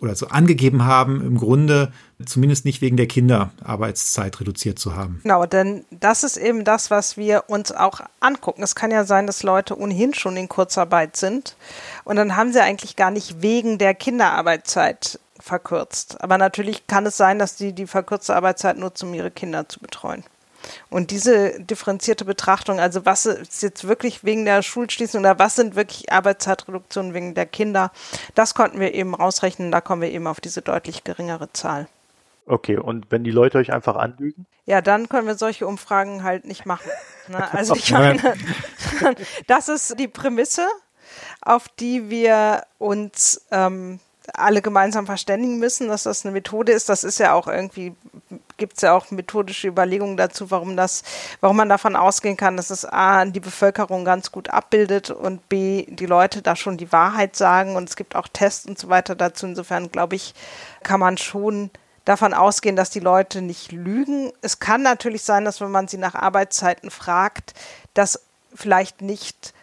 oder 0.00 0.14
so 0.14 0.28
angegeben 0.28 0.84
haben, 0.84 1.20
im 1.20 1.38
Grunde 1.38 1.92
zumindest 2.24 2.64
nicht 2.64 2.80
wegen 2.80 2.96
der 2.96 3.06
Kinderarbeitszeit 3.06 4.40
reduziert 4.40 4.78
zu 4.78 4.96
haben. 4.96 5.20
Genau, 5.22 5.46
denn 5.46 5.84
das 5.90 6.24
ist 6.24 6.36
eben 6.36 6.64
das, 6.64 6.90
was 6.90 7.16
wir 7.16 7.44
uns 7.48 7.72
auch 7.72 8.00
angucken. 8.20 8.62
Es 8.62 8.74
kann 8.74 8.90
ja 8.90 9.04
sein, 9.04 9.26
dass 9.26 9.42
Leute 9.42 9.78
ohnehin 9.78 10.14
schon 10.14 10.36
in 10.36 10.48
Kurzarbeit 10.48 11.16
sind 11.16 11.56
und 12.04 12.16
dann 12.16 12.36
haben 12.36 12.52
sie 12.52 12.62
eigentlich 12.62 12.96
gar 12.96 13.10
nicht 13.10 13.42
wegen 13.42 13.78
der 13.78 13.94
Kinderarbeitszeit 13.94 15.20
verkürzt. 15.38 16.20
Aber 16.20 16.38
natürlich 16.38 16.86
kann 16.86 17.06
es 17.06 17.16
sein, 17.16 17.38
dass 17.38 17.56
sie 17.56 17.72
die 17.72 17.86
verkürzte 17.86 18.36
Arbeitszeit 18.36 18.76
nutzen, 18.76 19.08
um 19.08 19.14
ihre 19.14 19.30
Kinder 19.30 19.68
zu 19.68 19.80
betreuen. 19.80 20.24
Und 20.90 21.10
diese 21.10 21.60
differenzierte 21.60 22.24
Betrachtung, 22.24 22.80
also 22.80 23.04
was 23.06 23.26
ist 23.26 23.62
jetzt 23.62 23.86
wirklich 23.86 24.24
wegen 24.24 24.44
der 24.44 24.62
Schulschließung 24.62 25.20
oder 25.20 25.38
was 25.38 25.56
sind 25.56 25.76
wirklich 25.76 26.12
Arbeitszeitreduktionen 26.12 27.14
wegen 27.14 27.34
der 27.34 27.46
Kinder, 27.46 27.92
das 28.34 28.54
konnten 28.54 28.80
wir 28.80 28.94
eben 28.94 29.14
ausrechnen. 29.14 29.70
Da 29.70 29.80
kommen 29.80 30.02
wir 30.02 30.10
eben 30.10 30.26
auf 30.26 30.40
diese 30.40 30.62
deutlich 30.62 31.04
geringere 31.04 31.52
Zahl. 31.52 31.88
Okay, 32.46 32.78
und 32.78 33.10
wenn 33.10 33.24
die 33.24 33.30
Leute 33.30 33.58
euch 33.58 33.72
einfach 33.72 33.96
anlügen? 33.96 34.46
Ja, 34.64 34.80
dann 34.80 35.08
können 35.08 35.26
wir 35.26 35.34
solche 35.34 35.66
Umfragen 35.66 36.22
halt 36.22 36.46
nicht 36.46 36.66
machen. 36.66 36.90
Ne? 37.28 37.46
Also 37.52 37.74
ich 37.74 37.90
meine, 37.92 38.20
das 39.46 39.68
ist 39.68 39.98
die 39.98 40.08
Prämisse, 40.08 40.66
auf 41.42 41.68
die 41.68 42.08
wir 42.08 42.64
uns 42.78 43.46
ähm, 43.50 44.00
alle 44.32 44.62
gemeinsam 44.62 45.06
verständigen 45.06 45.58
müssen, 45.58 45.88
dass 45.88 46.04
das 46.04 46.24
eine 46.24 46.32
Methode 46.32 46.72
ist. 46.72 46.88
Das 46.88 47.04
ist 47.04 47.18
ja 47.18 47.32
auch 47.34 47.48
irgendwie, 47.48 47.94
gibt 48.58 48.76
es 48.76 48.82
ja 48.82 48.94
auch 48.94 49.10
methodische 49.10 49.68
Überlegungen 49.68 50.16
dazu, 50.16 50.50
warum 50.50 50.76
das, 50.76 51.02
warum 51.40 51.56
man 51.56 51.68
davon 51.68 51.96
ausgehen 51.96 52.36
kann, 52.36 52.56
dass 52.56 52.70
es 52.70 52.84
A, 52.84 53.24
die 53.24 53.40
Bevölkerung 53.40 54.04
ganz 54.04 54.30
gut 54.30 54.50
abbildet 54.50 55.10
und 55.10 55.48
B, 55.48 55.86
die 55.88 56.06
Leute 56.06 56.42
da 56.42 56.56
schon 56.56 56.76
die 56.76 56.92
Wahrheit 56.92 57.36
sagen 57.36 57.76
und 57.76 57.88
es 57.88 57.96
gibt 57.96 58.14
auch 58.14 58.28
Tests 58.28 58.66
und 58.66 58.78
so 58.78 58.88
weiter 58.88 59.14
dazu. 59.14 59.46
Insofern 59.46 59.90
glaube 59.90 60.16
ich, 60.16 60.34
kann 60.82 61.00
man 61.00 61.16
schon 61.16 61.70
davon 62.04 62.34
ausgehen, 62.34 62.76
dass 62.76 62.90
die 62.90 63.00
Leute 63.00 63.42
nicht 63.42 63.72
lügen. 63.72 64.32
Es 64.42 64.58
kann 64.58 64.82
natürlich 64.82 65.22
sein, 65.22 65.44
dass 65.44 65.60
wenn 65.60 65.70
man 65.70 65.88
sie 65.88 65.98
nach 65.98 66.14
Arbeitszeiten 66.14 66.90
fragt, 66.90 67.54
dass 67.94 68.20
vielleicht 68.54 69.02
nicht 69.02 69.54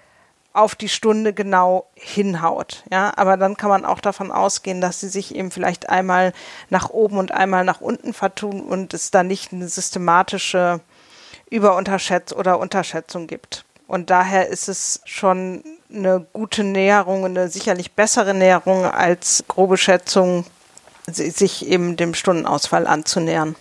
auf 0.55 0.75
die 0.75 0.89
Stunde 0.89 1.33
genau 1.33 1.87
hinhaut. 1.95 2.83
Ja, 2.91 3.13
aber 3.17 3.37
dann 3.37 3.57
kann 3.57 3.69
man 3.69 3.85
auch 3.85 3.99
davon 3.99 4.31
ausgehen, 4.31 4.81
dass 4.81 4.99
sie 4.99 5.09
sich 5.09 5.35
eben 5.35 5.51
vielleicht 5.51 5.89
einmal 5.89 6.33
nach 6.69 6.89
oben 6.89 7.17
und 7.17 7.31
einmal 7.31 7.65
nach 7.65 7.81
unten 7.81 8.13
vertun 8.13 8.61
und 8.61 8.93
es 8.93 9.11
da 9.11 9.23
nicht 9.23 9.51
eine 9.51 9.67
systematische 9.67 10.79
Überunterschätzung 11.49 12.39
oder 12.39 12.59
Unterschätzung 12.59 13.27
gibt. 13.27 13.65
Und 13.87 14.09
daher 14.09 14.47
ist 14.47 14.67
es 14.67 15.01
schon 15.05 15.63
eine 15.93 16.25
gute 16.33 16.63
Näherung, 16.63 17.25
eine 17.25 17.49
sicherlich 17.49 17.91
bessere 17.91 18.33
Näherung 18.33 18.85
als 18.85 19.43
grobe 19.47 19.77
Schätzung, 19.77 20.45
sich 21.07 21.67
eben 21.67 21.97
dem 21.97 22.15
Stundenausfall 22.15 22.87
anzunähern. 22.87 23.55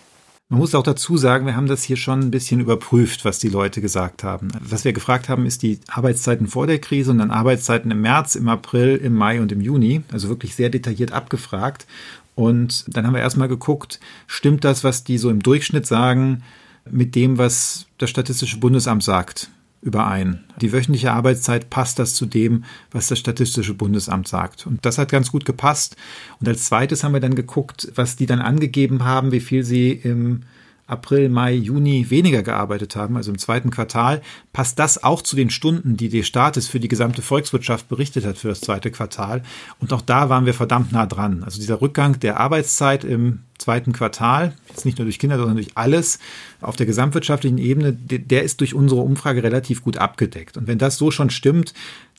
Man 0.47 0.59
muss 0.59 0.75
auch 0.75 0.83
dazu 0.83 1.17
sagen, 1.17 1.47
wir 1.47 1.55
haben 1.55 1.65
das 1.65 1.81
hier 1.81 1.97
schon 1.97 2.19
ein 2.19 2.31
bisschen 2.31 2.59
überprüft, 2.59 3.25
was 3.25 3.39
die 3.39 3.49
Leute 3.49 3.81
gesagt 3.81 4.23
haben. 4.23 4.49
Was 4.61 4.85
wir 4.85 4.93
gefragt 4.93 5.27
haben, 5.27 5.47
ist 5.47 5.63
die 5.63 5.79
Arbeitszeiten 5.87 6.45
vor 6.45 6.67
der 6.67 6.77
Krise 6.77 7.09
und 7.09 7.17
dann 7.17 7.31
Arbeitszeiten 7.31 7.89
im 7.89 8.01
März, 8.01 8.35
im 8.35 8.47
April, 8.47 8.95
im 8.97 9.15
Mai 9.15 9.41
und 9.41 9.51
im 9.51 9.59
Juni. 9.59 10.03
Also 10.11 10.29
wirklich 10.29 10.53
sehr 10.53 10.69
detailliert 10.69 11.13
abgefragt. 11.13 11.87
Und 12.35 12.85
dann 12.95 13.07
haben 13.07 13.15
wir 13.15 13.21
erstmal 13.21 13.47
geguckt, 13.47 13.99
stimmt 14.27 14.63
das, 14.63 14.83
was 14.83 15.03
die 15.03 15.17
so 15.17 15.31
im 15.31 15.41
Durchschnitt 15.41 15.87
sagen, 15.87 16.43
mit 16.87 17.15
dem, 17.15 17.39
was 17.39 17.87
das 17.97 18.11
Statistische 18.11 18.59
Bundesamt 18.59 19.03
sagt 19.03 19.49
überein. 19.85 20.43
Die 20.59 20.73
wöchentliche 20.73 21.13
Arbeitszeit 21.13 21.69
passt 21.69 21.99
das 21.99 22.15
zu 22.15 22.25
dem, 22.25 22.65
was 22.91 23.07
das 23.07 23.19
Statistische 23.19 23.75
Bundesamt 23.75 24.27
sagt. 24.27 24.65
Und 24.65 24.83
das 24.83 24.97
hat 24.97 25.11
ganz 25.11 25.31
gut 25.31 25.45
gepasst. 25.45 25.95
Und 26.39 26.47
als 26.47 26.65
zweites 26.65 27.03
haben 27.03 27.13
wir 27.13 27.19
dann 27.19 27.35
geguckt, 27.35 27.91
was 27.93 28.15
die 28.15 28.25
dann 28.25 28.41
angegeben 28.41 29.05
haben, 29.05 29.31
wie 29.31 29.39
viel 29.39 29.63
sie 29.63 29.91
im 29.91 30.41
April, 30.87 31.29
Mai, 31.29 31.53
Juni 31.53 32.09
weniger 32.09 32.43
gearbeitet 32.43 32.95
haben, 32.95 33.17
also 33.17 33.31
im 33.31 33.39
zweiten 33.39 33.71
Quartal, 33.71 34.21
passt 34.53 34.77
das 34.77 35.03
auch 35.03 35.23
zu 35.23 35.35
den 35.35 35.49
Stunden, 35.49 35.97
die 35.97 36.09
der 36.09 36.23
Staates 36.23 36.67
für 36.67 36.79
die 36.79 36.87
gesamte 36.87 37.23
Volkswirtschaft 37.23 37.89
berichtet 37.89 38.25
hat 38.25 38.37
für 38.37 38.49
das 38.49 38.61
zweite 38.61 38.91
Quartal. 38.91 39.41
Und 39.79 39.91
auch 39.93 40.01
da 40.01 40.29
waren 40.29 40.45
wir 40.45 40.53
verdammt 40.53 40.91
nah 40.91 41.07
dran. 41.07 41.43
Also 41.43 41.59
dieser 41.59 41.81
Rückgang 41.81 42.19
der 42.19 42.39
Arbeitszeit 42.39 43.03
im 43.03 43.39
zweiten 43.57 43.93
Quartal, 43.93 44.53
jetzt 44.69 44.85
nicht 44.85 44.99
nur 44.99 45.05
durch 45.05 45.17
Kinder, 45.17 45.37
sondern 45.37 45.55
durch 45.55 45.71
alles, 45.75 46.19
auf 46.61 46.75
der 46.75 46.85
gesamtwirtschaftlichen 46.85 47.57
Ebene, 47.57 47.93
der 47.93 48.43
ist 48.43 48.59
durch 48.59 48.75
unsere 48.75 49.01
Umfrage 49.01 49.41
relativ 49.41 49.83
gut 49.83 49.97
abgedeckt. 49.97 50.55
Und 50.55 50.67
wenn 50.67 50.77
das 50.77 50.97
so 50.97 51.09
schon 51.09 51.31
stimmt, 51.31 51.73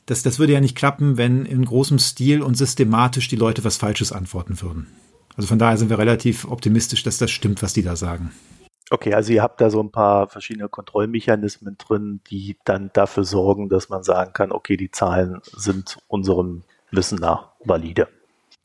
das, 0.07 0.23
das 0.23 0.39
würde 0.39 0.53
ja 0.53 0.61
nicht 0.61 0.75
klappen, 0.75 1.17
wenn 1.17 1.45
in 1.45 1.63
großem 1.63 1.99
Stil 1.99 2.41
und 2.41 2.55
systematisch 2.55 3.29
die 3.29 3.35
Leute 3.35 3.63
was 3.63 3.77
Falsches 3.77 4.11
antworten 4.11 4.61
würden. 4.61 4.87
Also 5.37 5.47
von 5.47 5.59
daher 5.59 5.77
sind 5.77 5.89
wir 5.89 5.99
relativ 5.99 6.45
optimistisch, 6.45 7.03
dass 7.03 7.17
das 7.17 7.31
stimmt, 7.31 7.61
was 7.61 7.73
die 7.73 7.83
da 7.83 7.95
sagen. 7.95 8.31
Okay, 8.89 9.13
also 9.13 9.33
ihr 9.33 9.43
habt 9.43 9.59
da 9.59 9.69
so 9.69 9.81
ein 9.81 9.91
paar 9.91 10.27
verschiedene 10.27 10.69
Kontrollmechanismen 10.69 11.77
drin, 11.77 12.21
die 12.29 12.57
dann 12.63 12.89
dafür 12.93 13.25
sorgen, 13.25 13.67
dass 13.67 13.89
man 13.89 14.03
sagen 14.03 14.31
kann, 14.33 14.51
okay, 14.51 14.77
die 14.77 14.91
Zahlen 14.91 15.41
sind 15.43 15.97
unserem 16.07 16.63
Wissen 16.91 17.17
nach 17.17 17.51
valide. 17.65 18.07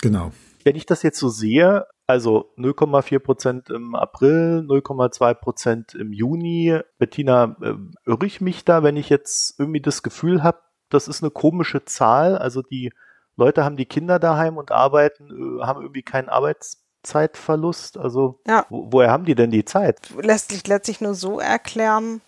Genau. 0.01 0.33
Wenn 0.65 0.77
ich 0.77 0.87
das 0.87 1.03
jetzt 1.03 1.19
so 1.19 1.29
sehe, 1.29 1.87
also 2.07 2.53
0,4 2.57 3.19
Prozent 3.19 3.71
im 3.71 3.95
April, 3.95 4.65
0,2 4.69 5.35
Prozent 5.35 5.95
im 5.95 6.13
Juni. 6.13 6.79
Bettina, 6.99 7.57
äh, 7.61 7.75
irre 8.05 8.27
ich 8.27 8.41
mich 8.41 8.65
da, 8.65 8.83
wenn 8.83 8.97
ich 8.97 9.09
jetzt 9.09 9.59
irgendwie 9.59 9.81
das 9.81 10.03
Gefühl 10.03 10.43
habe, 10.43 10.59
das 10.89 11.09
ist 11.09 11.23
eine 11.23 11.31
komische 11.31 11.85
Zahl? 11.85 12.37
Also 12.37 12.63
die 12.63 12.93
Leute 13.37 13.65
haben 13.65 13.77
die 13.77 13.87
Kinder 13.87 14.19
daheim 14.19 14.57
und 14.57 14.71
arbeiten, 14.71 15.59
äh, 15.59 15.63
haben 15.65 15.81
irgendwie 15.81 16.03
keinen 16.03 16.29
Arbeitsplatz 16.29 16.82
Zeitverlust? 17.03 17.97
Also 17.99 18.39
ja. 18.47 18.67
wo, 18.69 18.89
woher 18.91 19.11
haben 19.11 19.25
die 19.25 19.35
denn 19.35 19.51
die 19.51 19.65
Zeit? 19.65 19.99
Lässt 20.21 20.51
sich 20.51 20.67
letztlich 20.67 21.01
nur 21.01 21.15
so 21.15 21.41
erklären, 21.41 22.21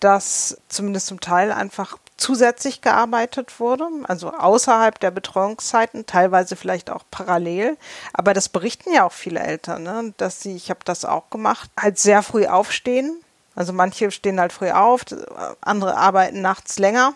dass 0.00 0.58
zumindest 0.68 1.06
zum 1.06 1.20
Teil 1.20 1.52
einfach 1.52 1.98
zusätzlich 2.16 2.82
gearbeitet 2.82 3.60
wurde, 3.60 3.88
also 4.04 4.32
außerhalb 4.32 4.98
der 5.00 5.10
Betreuungszeiten, 5.10 6.06
teilweise 6.06 6.54
vielleicht 6.54 6.90
auch 6.90 7.04
parallel. 7.10 7.76
Aber 8.12 8.34
das 8.34 8.48
berichten 8.48 8.92
ja 8.92 9.04
auch 9.04 9.12
viele 9.12 9.40
Eltern, 9.40 9.82
ne? 9.82 10.14
dass 10.16 10.40
sie, 10.40 10.54
ich 10.54 10.70
habe 10.70 10.80
das 10.84 11.04
auch 11.04 11.30
gemacht, 11.30 11.70
halt 11.78 11.98
sehr 11.98 12.22
früh 12.22 12.46
aufstehen. 12.46 13.20
Also 13.54 13.72
manche 13.72 14.10
stehen 14.10 14.40
halt 14.40 14.52
früh 14.52 14.70
auf, 14.70 15.02
andere 15.60 15.96
arbeiten 15.96 16.40
nachts 16.40 16.78
länger 16.78 17.14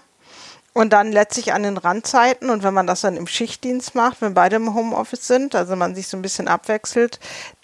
und 0.74 0.92
dann 0.92 1.12
letztlich 1.12 1.52
an 1.52 1.62
den 1.62 1.78
Randzeiten 1.78 2.50
und 2.50 2.62
wenn 2.62 2.74
man 2.74 2.86
das 2.86 3.00
dann 3.00 3.16
im 3.16 3.26
Schichtdienst 3.26 3.94
macht, 3.94 4.20
wenn 4.20 4.34
beide 4.34 4.56
im 4.56 4.74
Homeoffice 4.74 5.26
sind, 5.26 5.54
also 5.54 5.76
man 5.76 5.94
sich 5.94 6.08
so 6.08 6.18
ein 6.18 6.22
bisschen 6.22 6.48
abwechselt, 6.48 7.20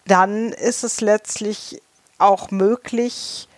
dann 0.07 0.52
ist 0.52 0.85
es 0.85 1.00
letztlich 1.00 1.83
auch 2.19 2.50
möglich, 2.50 3.49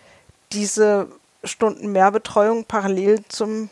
diese 0.51 1.07
Stunden 1.43 1.91
mehr 1.91 2.11
Betreuung 2.11 2.65
parallel 2.65 3.23
zum 3.29 3.69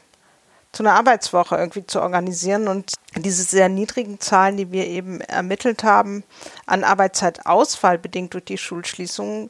zu 0.72 0.84
einer 0.84 0.94
Arbeitswoche 0.94 1.58
irgendwie 1.58 1.86
zu 1.86 2.02
organisieren 2.02 2.70
und 2.70 2.94
diese 3.18 3.44
sehr 3.44 3.68
niedrigen 3.68 4.22
Zahlen, 4.22 4.56
die 4.56 4.72
wir 4.72 4.88
eben 4.88 5.20
ermittelt 5.20 5.84
haben 5.84 6.24
an 6.66 6.86
Arbeitszeitausfall 6.86 7.98
bedingt 7.98 8.34
durch 8.34 8.46
die 8.46 8.58
Schulschließung, 8.58 9.50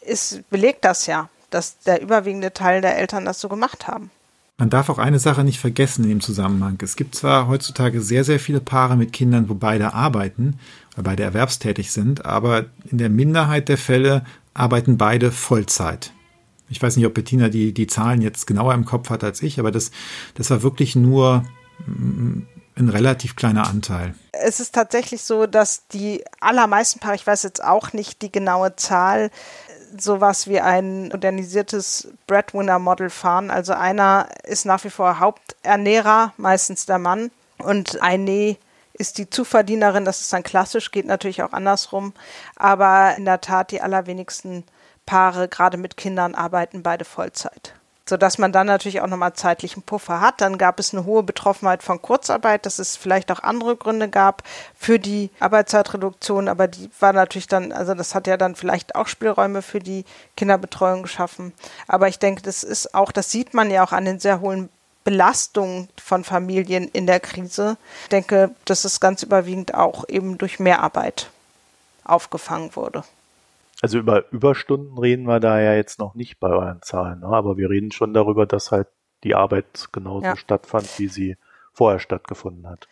ist 0.00 0.48
belegt 0.50 0.84
das 0.84 1.06
ja, 1.06 1.28
dass 1.50 1.78
der 1.78 2.02
überwiegende 2.02 2.52
Teil 2.52 2.80
der 2.80 2.98
Eltern 2.98 3.24
das 3.24 3.40
so 3.40 3.48
gemacht 3.48 3.86
haben. 3.86 4.10
Man 4.60 4.68
darf 4.68 4.90
auch 4.90 4.98
eine 4.98 5.18
Sache 5.18 5.42
nicht 5.42 5.58
vergessen 5.58 6.04
in 6.04 6.10
dem 6.10 6.20
Zusammenhang. 6.20 6.76
Es 6.82 6.94
gibt 6.94 7.14
zwar 7.14 7.48
heutzutage 7.48 8.02
sehr, 8.02 8.24
sehr 8.24 8.38
viele 8.38 8.60
Paare 8.60 8.94
mit 8.94 9.10
Kindern, 9.10 9.48
wo 9.48 9.54
beide 9.54 9.94
arbeiten, 9.94 10.58
weil 10.94 11.04
beide 11.04 11.22
erwerbstätig 11.22 11.90
sind, 11.90 12.26
aber 12.26 12.66
in 12.90 12.98
der 12.98 13.08
Minderheit 13.08 13.70
der 13.70 13.78
Fälle 13.78 14.22
arbeiten 14.52 14.98
beide 14.98 15.32
Vollzeit. 15.32 16.12
Ich 16.68 16.82
weiß 16.82 16.96
nicht, 16.96 17.06
ob 17.06 17.14
Bettina 17.14 17.48
die, 17.48 17.72
die 17.72 17.86
Zahlen 17.86 18.20
jetzt 18.20 18.46
genauer 18.46 18.74
im 18.74 18.84
Kopf 18.84 19.08
hat 19.08 19.24
als 19.24 19.42
ich, 19.42 19.58
aber 19.58 19.70
das, 19.70 19.92
das 20.34 20.50
war 20.50 20.62
wirklich 20.62 20.94
nur 20.94 21.42
mm, 21.86 22.42
ein 22.76 22.88
relativ 22.90 23.36
kleiner 23.36 23.66
Anteil. 23.66 24.14
Es 24.32 24.60
ist 24.60 24.74
tatsächlich 24.74 25.22
so, 25.22 25.46
dass 25.46 25.86
die 25.88 26.22
allermeisten 26.38 27.00
Paare, 27.00 27.14
ich 27.14 27.26
weiß 27.26 27.44
jetzt 27.44 27.64
auch 27.64 27.94
nicht 27.94 28.20
die 28.20 28.30
genaue 28.30 28.76
Zahl, 28.76 29.30
sowas 29.98 30.46
wie 30.46 30.60
ein 30.60 31.08
modernisiertes 31.08 32.08
Breadwinner-Model 32.26 33.10
fahren. 33.10 33.50
Also 33.50 33.72
einer 33.72 34.28
ist 34.44 34.66
nach 34.66 34.84
wie 34.84 34.90
vor 34.90 35.18
Haupternährer, 35.18 36.32
meistens 36.36 36.86
der 36.86 36.98
Mann, 36.98 37.30
und 37.58 38.00
eine 38.02 38.56
ist 38.94 39.18
die 39.18 39.28
Zuverdienerin. 39.28 40.04
Das 40.04 40.20
ist 40.20 40.32
dann 40.32 40.42
klassisch, 40.42 40.90
geht 40.90 41.06
natürlich 41.06 41.42
auch 41.42 41.52
andersrum. 41.52 42.12
Aber 42.56 43.14
in 43.16 43.24
der 43.24 43.40
Tat, 43.40 43.70
die 43.70 43.80
allerwenigsten 43.80 44.64
Paare, 45.06 45.48
gerade 45.48 45.76
mit 45.76 45.96
Kindern, 45.96 46.34
arbeiten 46.34 46.82
beide 46.82 47.04
Vollzeit 47.04 47.74
sodass 48.10 48.38
man 48.38 48.52
dann 48.52 48.66
natürlich 48.66 49.00
auch 49.00 49.06
nochmal 49.06 49.32
zeitlichen 49.32 49.82
Puffer 49.82 50.20
hat. 50.20 50.40
Dann 50.40 50.58
gab 50.58 50.78
es 50.80 50.92
eine 50.92 51.04
hohe 51.04 51.22
Betroffenheit 51.22 51.82
von 51.82 52.02
Kurzarbeit, 52.02 52.66
dass 52.66 52.80
es 52.80 52.96
vielleicht 52.96 53.30
auch 53.30 53.42
andere 53.42 53.76
Gründe 53.76 54.08
gab 54.08 54.42
für 54.76 54.98
die 54.98 55.30
Arbeitszeitreduktion, 55.38 56.48
aber 56.48 56.66
die 56.66 56.90
war 56.98 57.12
natürlich 57.12 57.46
dann, 57.46 57.72
also 57.72 57.94
das 57.94 58.14
hat 58.14 58.26
ja 58.26 58.36
dann 58.36 58.56
vielleicht 58.56 58.96
auch 58.96 59.06
Spielräume 59.06 59.62
für 59.62 59.78
die 59.78 60.04
Kinderbetreuung 60.36 61.02
geschaffen. 61.02 61.52
Aber 61.86 62.08
ich 62.08 62.18
denke, 62.18 62.42
das 62.42 62.64
ist 62.64 62.94
auch, 62.94 63.12
das 63.12 63.30
sieht 63.30 63.54
man 63.54 63.70
ja 63.70 63.84
auch 63.84 63.92
an 63.92 64.04
den 64.04 64.18
sehr 64.18 64.40
hohen 64.40 64.68
Belastungen 65.04 65.88
von 66.02 66.24
Familien 66.24 66.88
in 66.88 67.06
der 67.06 67.20
Krise. 67.20 67.76
Ich 68.02 68.08
denke, 68.08 68.50
dass 68.64 68.84
es 68.84 68.98
ganz 68.98 69.22
überwiegend 69.22 69.72
auch 69.74 70.06
eben 70.08 70.36
durch 70.36 70.58
Mehrarbeit 70.58 71.30
aufgefangen 72.04 72.74
wurde. 72.74 73.04
Also 73.80 73.98
über 73.98 74.30
Überstunden 74.32 74.98
reden 74.98 75.24
wir 75.26 75.40
da 75.40 75.60
ja 75.60 75.74
jetzt 75.74 75.98
noch 75.98 76.14
nicht 76.14 76.38
bei 76.38 76.48
euren 76.48 76.82
Zahlen, 76.82 77.20
ne? 77.20 77.28
aber 77.28 77.56
wir 77.56 77.70
reden 77.70 77.92
schon 77.92 78.12
darüber, 78.12 78.46
dass 78.46 78.70
halt 78.70 78.88
die 79.24 79.34
Arbeit 79.34 79.88
genauso 79.92 80.26
ja. 80.26 80.36
stattfand, 80.36 80.86
wie 80.98 81.08
sie 81.08 81.36
vorher 81.72 81.98
stattgefunden 81.98 82.68
hat. 82.68 82.88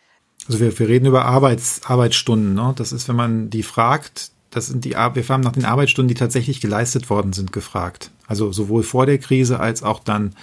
Also 0.47 0.59
wir, 0.59 0.77
wir 0.77 0.87
reden 0.87 1.05
über 1.05 1.25
Arbeits, 1.25 1.81
Arbeitsstunden. 1.85 2.53
Ne? 2.53 2.73
Das 2.75 2.91
ist, 2.91 3.07
wenn 3.07 3.15
man 3.15 3.49
die 3.49 3.63
fragt, 3.63 4.31
das 4.51 4.67
sind 4.67 4.85
die, 4.85 4.91
wir 4.91 5.27
haben 5.27 5.41
nach 5.41 5.51
den 5.51 5.65
Arbeitsstunden, 5.65 6.07
die 6.07 6.19
tatsächlich 6.19 6.61
geleistet 6.61 7.09
worden 7.09 7.33
sind, 7.33 7.51
gefragt. 7.51 8.11
Also 8.27 8.51
sowohl 8.51 8.83
vor 8.83 9.05
der 9.05 9.19
Krise 9.19 9.59
als 9.59 9.83
auch 9.83 9.99
dann 9.99 10.35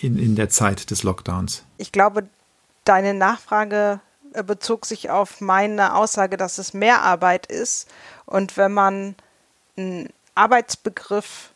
in, 0.00 0.18
in 0.18 0.34
der 0.34 0.48
Zeit 0.48 0.90
des 0.90 1.02
Lockdowns. 1.02 1.64
Ich 1.78 1.92
glaube, 1.92 2.28
deine 2.84 3.14
Nachfrage 3.14 4.00
äh, 4.32 4.42
bezog 4.42 4.86
sich 4.86 5.10
auf 5.10 5.40
meine 5.40 5.94
Aussage, 5.94 6.36
dass 6.36 6.58
es 6.58 6.74
mehr 6.74 7.02
Arbeit 7.02 7.46
ist. 7.46 7.88
Und 8.26 8.56
wenn 8.56 8.72
man 8.72 9.14
einen 9.76 10.08
Arbeitsbegriff 10.34 11.50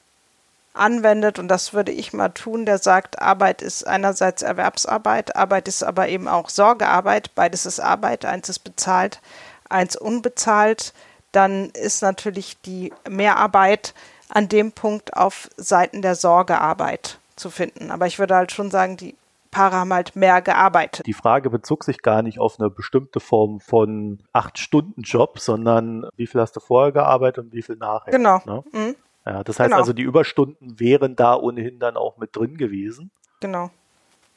anwendet, 0.75 1.38
und 1.38 1.49
das 1.49 1.73
würde 1.73 1.92
ich 1.92 2.12
mal 2.12 2.28
tun, 2.28 2.66
der 2.66 2.78
sagt, 2.78 3.20
Arbeit 3.20 3.62
ist 3.62 3.87
einerseits 3.87 4.42
Erwerbsarbeit, 4.42 5.35
Arbeit 5.35 5.68
ist 5.68 5.82
aber 5.82 6.08
eben 6.08 6.28
auch 6.28 6.50
Sorgearbeit, 6.50 7.35
beides 7.35 7.66
ist 7.66 7.80
Arbeit, 7.80 8.25
eins 8.25 8.49
ist 8.49 8.61
bezahlt, 8.61 9.20
eins 9.68 9.96
unbezahlt, 9.96 10.92
dann 11.32 11.70
ist 11.70 12.02
natürlich 12.02 12.56
die 12.62 12.92
Mehrarbeit 13.08 13.94
an 14.28 14.49
dem 14.49 14.73
Punkt 14.73 15.16
auf 15.16 15.49
Seiten 15.56 16.02
der 16.02 16.14
Sorgearbeit 16.14 17.18
zu 17.37 17.50
finden. 17.50 17.90
Aber 17.90 18.06
ich 18.06 18.18
würde 18.18 18.35
halt 18.35 18.52
schon 18.52 18.70
sagen, 18.70 18.96
die 18.96 19.14
Paare 19.57 19.77
haben 19.77 19.93
halt 19.93 20.15
mehr 20.15 20.43
gearbeitet. 20.43 21.07
Die 21.07 21.15
Frage 21.15 21.49
bezog 21.49 21.85
sich 21.85 22.03
gar 22.03 22.21
nicht 22.21 22.39
auf 22.39 22.61
eine 22.61 22.69
bestimmte 22.69 23.21
Form 23.21 23.59
von 23.61 24.19
Acht-Stunden-Job, 24.35 25.39
sondern 25.39 26.07
wie 26.15 26.27
viel 26.27 26.43
hast 26.43 26.57
du 26.57 26.61
vorher 26.61 26.93
gearbeitet 26.93 27.47
und 27.47 27.53
wie 27.55 27.63
viel 27.63 27.77
nachher. 27.77 28.11
Genau. 28.11 28.43
Ne? 28.45 28.63
Mhm. 28.73 28.97
Ja, 29.25 29.43
das 29.43 29.59
heißt 29.59 29.71
genau. 29.71 29.79
also, 29.79 29.95
die 29.95 30.03
Überstunden 30.03 30.79
wären 30.79 31.17
da 31.17 31.35
ohnehin 31.37 31.79
dann 31.79 31.97
auch 31.97 32.19
mit 32.19 32.37
drin 32.37 32.59
gewesen. 32.59 33.11
Genau. 33.41 33.71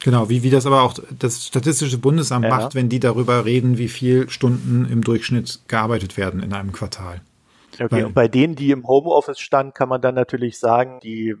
Genau, 0.02 0.30
wie, 0.30 0.42
wie 0.42 0.48
das 0.48 0.64
aber 0.64 0.82
auch 0.82 0.94
das 1.18 1.44
Statistische 1.46 1.98
Bundesamt 1.98 2.46
ja. 2.46 2.56
macht, 2.56 2.74
wenn 2.74 2.88
die 2.88 2.98
darüber 2.98 3.44
reden, 3.44 3.76
wie 3.76 3.88
viel 3.88 4.30
Stunden 4.30 4.88
im 4.90 5.04
Durchschnitt 5.04 5.60
gearbeitet 5.68 6.16
werden 6.16 6.42
in 6.42 6.54
einem 6.54 6.72
Quartal. 6.72 7.20
Okay, 7.74 7.88
Weil, 7.90 8.04
und 8.06 8.14
bei 8.14 8.26
denen, 8.26 8.54
die 8.54 8.70
im 8.70 8.86
Homeoffice 8.86 9.38
standen, 9.38 9.74
kann 9.74 9.90
man 9.90 10.00
dann 10.00 10.14
natürlich 10.14 10.58
sagen, 10.58 10.98
die 11.02 11.36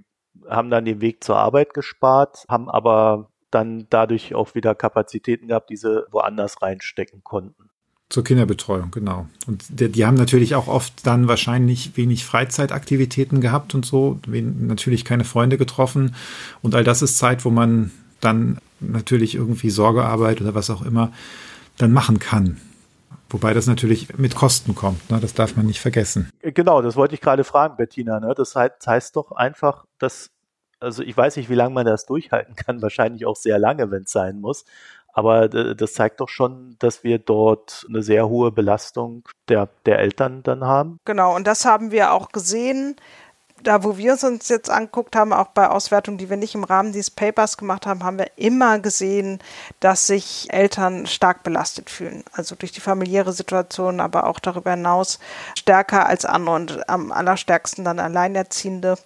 haben 0.46 0.68
dann 0.68 0.84
den 0.84 1.00
Weg 1.00 1.24
zur 1.24 1.38
Arbeit 1.38 1.72
gespart, 1.72 2.44
haben 2.48 2.68
aber 2.68 3.30
dann 3.50 3.86
dadurch 3.90 4.34
auch 4.34 4.54
wieder 4.54 4.74
Kapazitäten 4.74 5.48
gehabt, 5.48 5.70
die 5.70 5.76
sie 5.76 6.04
woanders 6.10 6.62
reinstecken 6.62 7.22
konnten. 7.24 7.70
Zur 8.08 8.24
Kinderbetreuung, 8.24 8.90
genau. 8.90 9.28
Und 9.46 9.64
die, 9.68 9.88
die, 9.88 10.04
haben 10.04 10.16
natürlich 10.16 10.56
auch 10.56 10.66
oft 10.66 11.06
dann 11.06 11.28
wahrscheinlich 11.28 11.96
wenig 11.96 12.24
Freizeitaktivitäten 12.24 13.40
gehabt 13.40 13.72
und 13.74 13.86
so, 13.86 14.18
natürlich 14.26 15.04
keine 15.04 15.24
Freunde 15.24 15.58
getroffen. 15.58 16.16
Und 16.60 16.74
all 16.74 16.82
das 16.82 17.02
ist 17.02 17.18
Zeit, 17.18 17.44
wo 17.44 17.50
man 17.50 17.92
dann 18.20 18.58
natürlich 18.80 19.36
irgendwie 19.36 19.70
Sorgearbeit 19.70 20.40
oder 20.40 20.56
was 20.56 20.70
auch 20.70 20.82
immer 20.82 21.12
dann 21.78 21.92
machen 21.92 22.18
kann. 22.18 22.60
Wobei 23.28 23.54
das 23.54 23.68
natürlich 23.68 24.18
mit 24.18 24.34
Kosten 24.34 24.74
kommt, 24.74 25.08
ne? 25.08 25.20
das 25.20 25.34
darf 25.34 25.56
man 25.56 25.66
nicht 25.66 25.80
vergessen. 25.80 26.30
Genau, 26.42 26.82
das 26.82 26.96
wollte 26.96 27.14
ich 27.14 27.20
gerade 27.20 27.44
fragen, 27.44 27.76
Bettina. 27.76 28.18
Ne? 28.18 28.34
Das 28.36 28.56
heißt 28.56 29.14
doch 29.14 29.30
einfach, 29.30 29.84
dass, 30.00 30.30
also 30.80 31.02
ich 31.02 31.16
weiß 31.16 31.36
nicht, 31.36 31.48
wie 31.48 31.54
lange 31.54 31.74
man 31.74 31.86
das 31.86 32.06
durchhalten 32.06 32.56
kann, 32.56 32.82
wahrscheinlich 32.82 33.26
auch 33.26 33.36
sehr 33.36 33.58
lange, 33.58 33.90
wenn 33.90 34.02
es 34.02 34.12
sein 34.12 34.40
muss. 34.40 34.64
Aber 35.12 35.48
das 35.48 35.94
zeigt 35.94 36.20
doch 36.20 36.28
schon, 36.28 36.76
dass 36.78 37.02
wir 37.02 37.18
dort 37.18 37.84
eine 37.88 38.00
sehr 38.00 38.28
hohe 38.28 38.52
Belastung 38.52 39.28
der, 39.48 39.68
der 39.84 39.98
Eltern 39.98 40.44
dann 40.44 40.64
haben. 40.64 40.98
Genau, 41.04 41.34
und 41.34 41.48
das 41.48 41.64
haben 41.64 41.90
wir 41.90 42.12
auch 42.12 42.30
gesehen 42.30 42.94
da, 43.62 43.84
wo 43.84 43.96
wir 43.96 44.14
es 44.14 44.24
uns 44.24 44.48
jetzt 44.48 44.70
anguckt 44.70 45.16
haben, 45.16 45.32
auch 45.32 45.48
bei 45.48 45.68
Auswertungen, 45.68 46.18
die 46.18 46.30
wir 46.30 46.36
nicht 46.36 46.54
im 46.54 46.64
Rahmen 46.64 46.92
dieses 46.92 47.10
Papers 47.10 47.56
gemacht 47.56 47.86
haben, 47.86 48.04
haben 48.04 48.18
wir 48.18 48.30
immer 48.36 48.78
gesehen, 48.78 49.40
dass 49.80 50.06
sich 50.06 50.48
Eltern 50.50 51.06
stark 51.06 51.42
belastet 51.42 51.90
fühlen. 51.90 52.24
Also 52.32 52.54
durch 52.54 52.72
die 52.72 52.80
familiäre 52.80 53.32
Situation, 53.32 54.00
aber 54.00 54.26
auch 54.26 54.38
darüber 54.38 54.72
hinaus 54.72 55.18
stärker 55.58 56.06
als 56.06 56.24
andere 56.24 56.54
und 56.54 56.88
am 56.88 57.12
allerstärksten 57.12 57.84
dann 57.84 57.98
Alleinerziehende. 57.98 58.96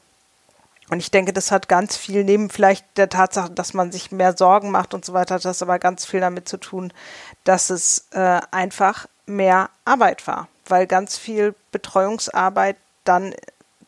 Und 0.91 0.99
ich 0.99 1.11
denke, 1.11 1.33
das 1.33 1.51
hat 1.51 1.69
ganz 1.69 1.97
viel, 1.97 2.25
neben 2.25 2.51
vielleicht 2.51 2.85
der 2.97 3.09
Tatsache, 3.09 3.51
dass 3.51 3.75
man 3.75 3.91
sich 3.91 4.13
mehr 4.13 4.37
Sorgen 4.37 4.71
macht 4.71 4.95
und 4.95 5.05
so 5.05 5.13
weiter, 5.13 5.37
hat 5.37 5.45
das 5.45 5.63
aber 5.63 5.79
ganz 5.79 6.05
viel 6.05 6.21
damit 6.21 6.49
zu 6.49 6.59
tun, 6.59 6.93
dass 7.45 7.71
es 7.71 8.09
äh, 8.13 8.41
einfach 8.51 9.07
mehr 9.27 9.71
Arbeit 9.85 10.27
war, 10.27 10.49
weil 10.67 10.87
ganz 10.87 11.17
viel 11.17 11.55
Betreuungsarbeit 11.73 12.77
dann 13.05 13.35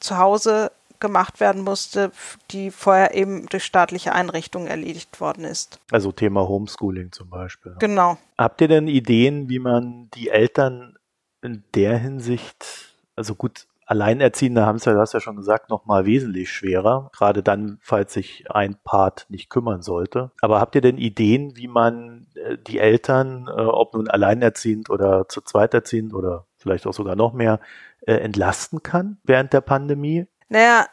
zu 0.00 0.18
Hause 0.18 0.72
gemacht 1.00 1.40
werden 1.40 1.62
musste, 1.62 2.10
die 2.50 2.70
vorher 2.70 3.14
eben 3.14 3.46
durch 3.46 3.64
staatliche 3.64 4.12
Einrichtungen 4.12 4.66
erledigt 4.66 5.20
worden 5.20 5.44
ist. 5.44 5.78
Also 5.90 6.12
Thema 6.12 6.48
Homeschooling 6.48 7.12
zum 7.12 7.28
Beispiel. 7.28 7.76
Genau. 7.78 8.16
Habt 8.38 8.60
ihr 8.60 8.68
denn 8.68 8.88
Ideen, 8.88 9.48
wie 9.48 9.58
man 9.58 10.08
die 10.14 10.30
Eltern 10.30 10.96
in 11.42 11.62
der 11.74 11.98
Hinsicht, 11.98 12.94
also 13.14 13.34
gut, 13.34 13.66
Alleinerziehende 13.86 14.66
haben 14.66 14.76
es 14.76 14.84
ja, 14.84 14.92
du 14.92 15.00
hast 15.00 15.14
ja 15.14 15.20
schon 15.20 15.36
gesagt, 15.36 15.70
nochmal 15.70 16.06
wesentlich 16.06 16.50
schwerer, 16.50 17.10
gerade 17.16 17.42
dann, 17.42 17.78
falls 17.80 18.12
sich 18.12 18.50
ein 18.50 18.76
Part 18.82 19.26
nicht 19.28 19.48
kümmern 19.48 19.80
sollte. 19.80 20.32
Aber 20.40 20.60
habt 20.60 20.74
ihr 20.74 20.80
denn 20.80 20.98
Ideen, 20.98 21.56
wie 21.56 21.68
man 21.68 22.26
äh, 22.34 22.58
die 22.58 22.80
Eltern, 22.80 23.46
äh, 23.48 23.60
ob 23.60 23.94
nun 23.94 24.08
alleinerziehend 24.08 24.90
oder 24.90 25.28
zu 25.28 25.40
zweit 25.40 25.72
erziehend 25.72 26.14
oder 26.14 26.46
vielleicht 26.58 26.86
auch 26.86 26.94
sogar 26.94 27.14
noch 27.14 27.32
mehr, 27.32 27.60
äh, 28.00 28.14
entlasten 28.14 28.82
kann 28.82 29.18
während 29.22 29.52
der 29.52 29.60
Pandemie? 29.60 30.26
Naja, 30.48 30.86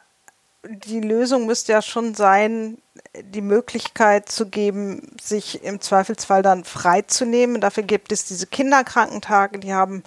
die 0.68 1.00
Lösung 1.00 1.46
müsste 1.46 1.72
ja 1.72 1.82
schon 1.82 2.14
sein, 2.14 2.78
die 3.20 3.40
Möglichkeit 3.40 4.28
zu 4.28 4.48
geben, 4.48 5.16
sich 5.20 5.64
im 5.64 5.80
Zweifelsfall 5.80 6.42
dann 6.42 6.62
freizunehmen. 6.64 7.60
Dafür 7.60 7.82
gibt 7.82 8.12
es 8.12 8.24
diese 8.26 8.46
Kinderkrankentage, 8.46 9.58
die 9.58 9.74
haben 9.74 10.04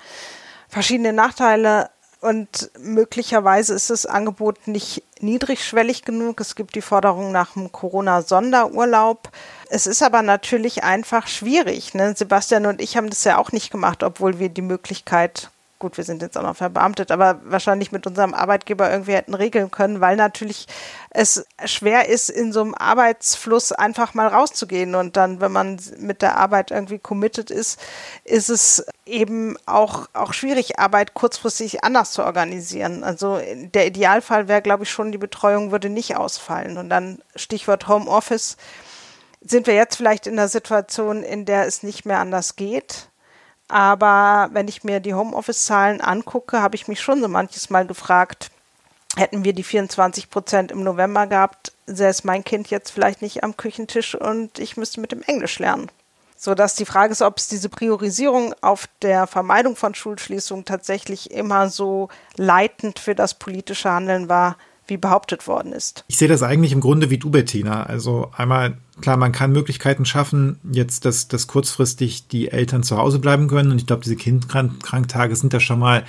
verschiedene 0.69 1.13
Nachteile 1.13 1.89
und 2.27 2.69
möglicherweise 2.79 3.73
ist 3.73 3.89
das 3.89 4.05
Angebot 4.05 4.67
nicht 4.67 5.03
niedrigschwellig 5.21 6.03
genug. 6.03 6.41
Es 6.41 6.55
gibt 6.55 6.75
die 6.75 6.81
Forderung 6.81 7.31
nach 7.31 7.55
einem 7.55 7.71
Corona-Sonderurlaub. 7.71 9.29
Es 9.69 9.87
ist 9.87 10.03
aber 10.03 10.21
natürlich 10.21 10.83
einfach 10.83 11.27
schwierig. 11.27 11.93
Ne? 11.93 12.13
Sebastian 12.15 12.65
und 12.65 12.81
ich 12.81 12.97
haben 12.97 13.09
das 13.09 13.23
ja 13.23 13.37
auch 13.37 13.51
nicht 13.51 13.71
gemacht, 13.71 14.03
obwohl 14.03 14.39
wir 14.39 14.49
die 14.49 14.61
Möglichkeit 14.61 15.49
gut, 15.79 15.97
wir 15.97 16.03
sind 16.03 16.21
jetzt 16.21 16.37
auch 16.37 16.43
noch 16.43 16.55
verbeamtet, 16.55 17.11
aber 17.11 17.39
wahrscheinlich 17.43 17.91
mit 17.91 18.07
unserem 18.07 18.33
Arbeitgeber 18.33 18.91
irgendwie 18.91 19.13
hätten 19.13 19.33
regeln 19.33 19.69
können, 19.69 20.01
weil 20.01 20.15
natürlich 20.15 20.67
es 21.09 21.45
schwer 21.65 22.09
ist, 22.09 22.29
in 22.29 22.51
so 22.51 22.61
einem 22.61 22.75
Arbeitsfluss 22.75 23.71
einfach 23.71 24.13
mal 24.13 24.27
rauszugehen. 24.27 24.95
Und 24.95 25.17
dann, 25.17 25.39
wenn 25.41 25.51
man 25.51 25.79
mit 25.99 26.21
der 26.21 26.37
Arbeit 26.37 26.71
irgendwie 26.71 26.99
committed 26.99 27.51
ist, 27.51 27.79
ist 28.23 28.49
es 28.49 28.85
eben 29.05 29.57
auch, 29.65 30.07
auch 30.13 30.33
schwierig, 30.33 30.79
Arbeit 30.79 31.13
kurzfristig 31.13 31.83
anders 31.83 32.11
zu 32.11 32.23
organisieren. 32.23 33.03
Also 33.03 33.39
der 33.73 33.87
Idealfall 33.87 34.47
wäre, 34.47 34.61
glaube 34.61 34.83
ich, 34.83 34.91
schon, 34.91 35.11
die 35.11 35.17
Betreuung 35.17 35.71
würde 35.71 35.89
nicht 35.89 36.17
ausfallen. 36.17 36.77
Und 36.77 36.89
dann 36.89 37.19
Stichwort 37.35 37.87
Homeoffice 37.87 38.57
sind 39.41 39.67
wir 39.67 39.75
jetzt 39.75 39.95
vielleicht 39.95 40.27
in 40.27 40.35
der 40.35 40.47
Situation, 40.47 41.23
in 41.23 41.45
der 41.45 41.67
es 41.67 41.83
nicht 41.83 42.05
mehr 42.05 42.19
anders 42.19 42.55
geht 42.55 43.06
aber 43.67 44.49
wenn 44.53 44.67
ich 44.67 44.83
mir 44.83 44.99
die 44.99 45.13
Homeoffice-Zahlen 45.13 46.01
angucke, 46.01 46.61
habe 46.61 46.75
ich 46.75 46.87
mich 46.87 47.01
schon 47.01 47.21
so 47.21 47.27
manches 47.27 47.69
Mal 47.69 47.85
gefragt, 47.85 48.51
hätten 49.15 49.43
wir 49.43 49.53
die 49.53 49.63
24 49.63 50.29
Prozent 50.29 50.71
im 50.71 50.83
November 50.83 51.27
gehabt, 51.27 51.73
säß 51.87 52.23
mein 52.23 52.43
Kind 52.43 52.69
jetzt 52.69 52.91
vielleicht 52.91 53.21
nicht 53.21 53.43
am 53.43 53.57
Küchentisch 53.57 54.15
und 54.15 54.59
ich 54.59 54.77
müsste 54.77 55.01
mit 55.01 55.11
dem 55.11 55.21
Englisch 55.23 55.59
lernen. 55.59 55.89
So 56.39 56.53
dass 56.53 56.75
die 56.75 56.85
Frage 56.85 57.11
ist, 57.11 57.23
ob 57.23 57.37
es 57.37 57.47
diese 57.47 57.67
Priorisierung 57.67 58.53
auf 58.61 58.87
der 59.01 59.25
Vermeidung 59.25 59.75
von 59.75 59.95
Schulschließungen 59.95 60.65
tatsächlich 60.65 61.31
immer 61.31 61.69
so 61.69 62.09
leitend 62.35 62.99
für 62.99 63.15
das 63.15 63.33
politische 63.33 63.89
Handeln 63.89 64.29
war, 64.29 64.55
wie 64.85 64.97
behauptet 64.97 65.47
worden 65.47 65.73
ist. 65.73 66.05
Ich 66.07 66.17
sehe 66.17 66.27
das 66.27 66.43
eigentlich 66.43 66.71
im 66.71 66.79
Grunde 66.79 67.09
wie 67.09 67.17
du, 67.17 67.31
Bettina. 67.31 67.83
Also 67.83 68.31
einmal, 68.37 68.77
klar, 69.01 69.17
man 69.17 69.31
kann 69.31 69.51
Möglichkeiten 69.51 70.05
schaffen, 70.05 70.59
jetzt, 70.71 71.05
dass, 71.05 71.27
dass 71.27 71.47
kurzfristig 71.47 72.27
die 72.27 72.49
Eltern 72.49 72.83
zu 72.83 72.97
Hause 72.97 73.19
bleiben 73.19 73.47
können. 73.47 73.71
Und 73.71 73.79
ich 73.79 73.87
glaube, 73.87 74.03
diese 74.03 74.15
Kindkranktage 74.15 75.35
sind 75.35 75.53
da 75.53 75.59
schon 75.59 75.79
mal 75.79 76.03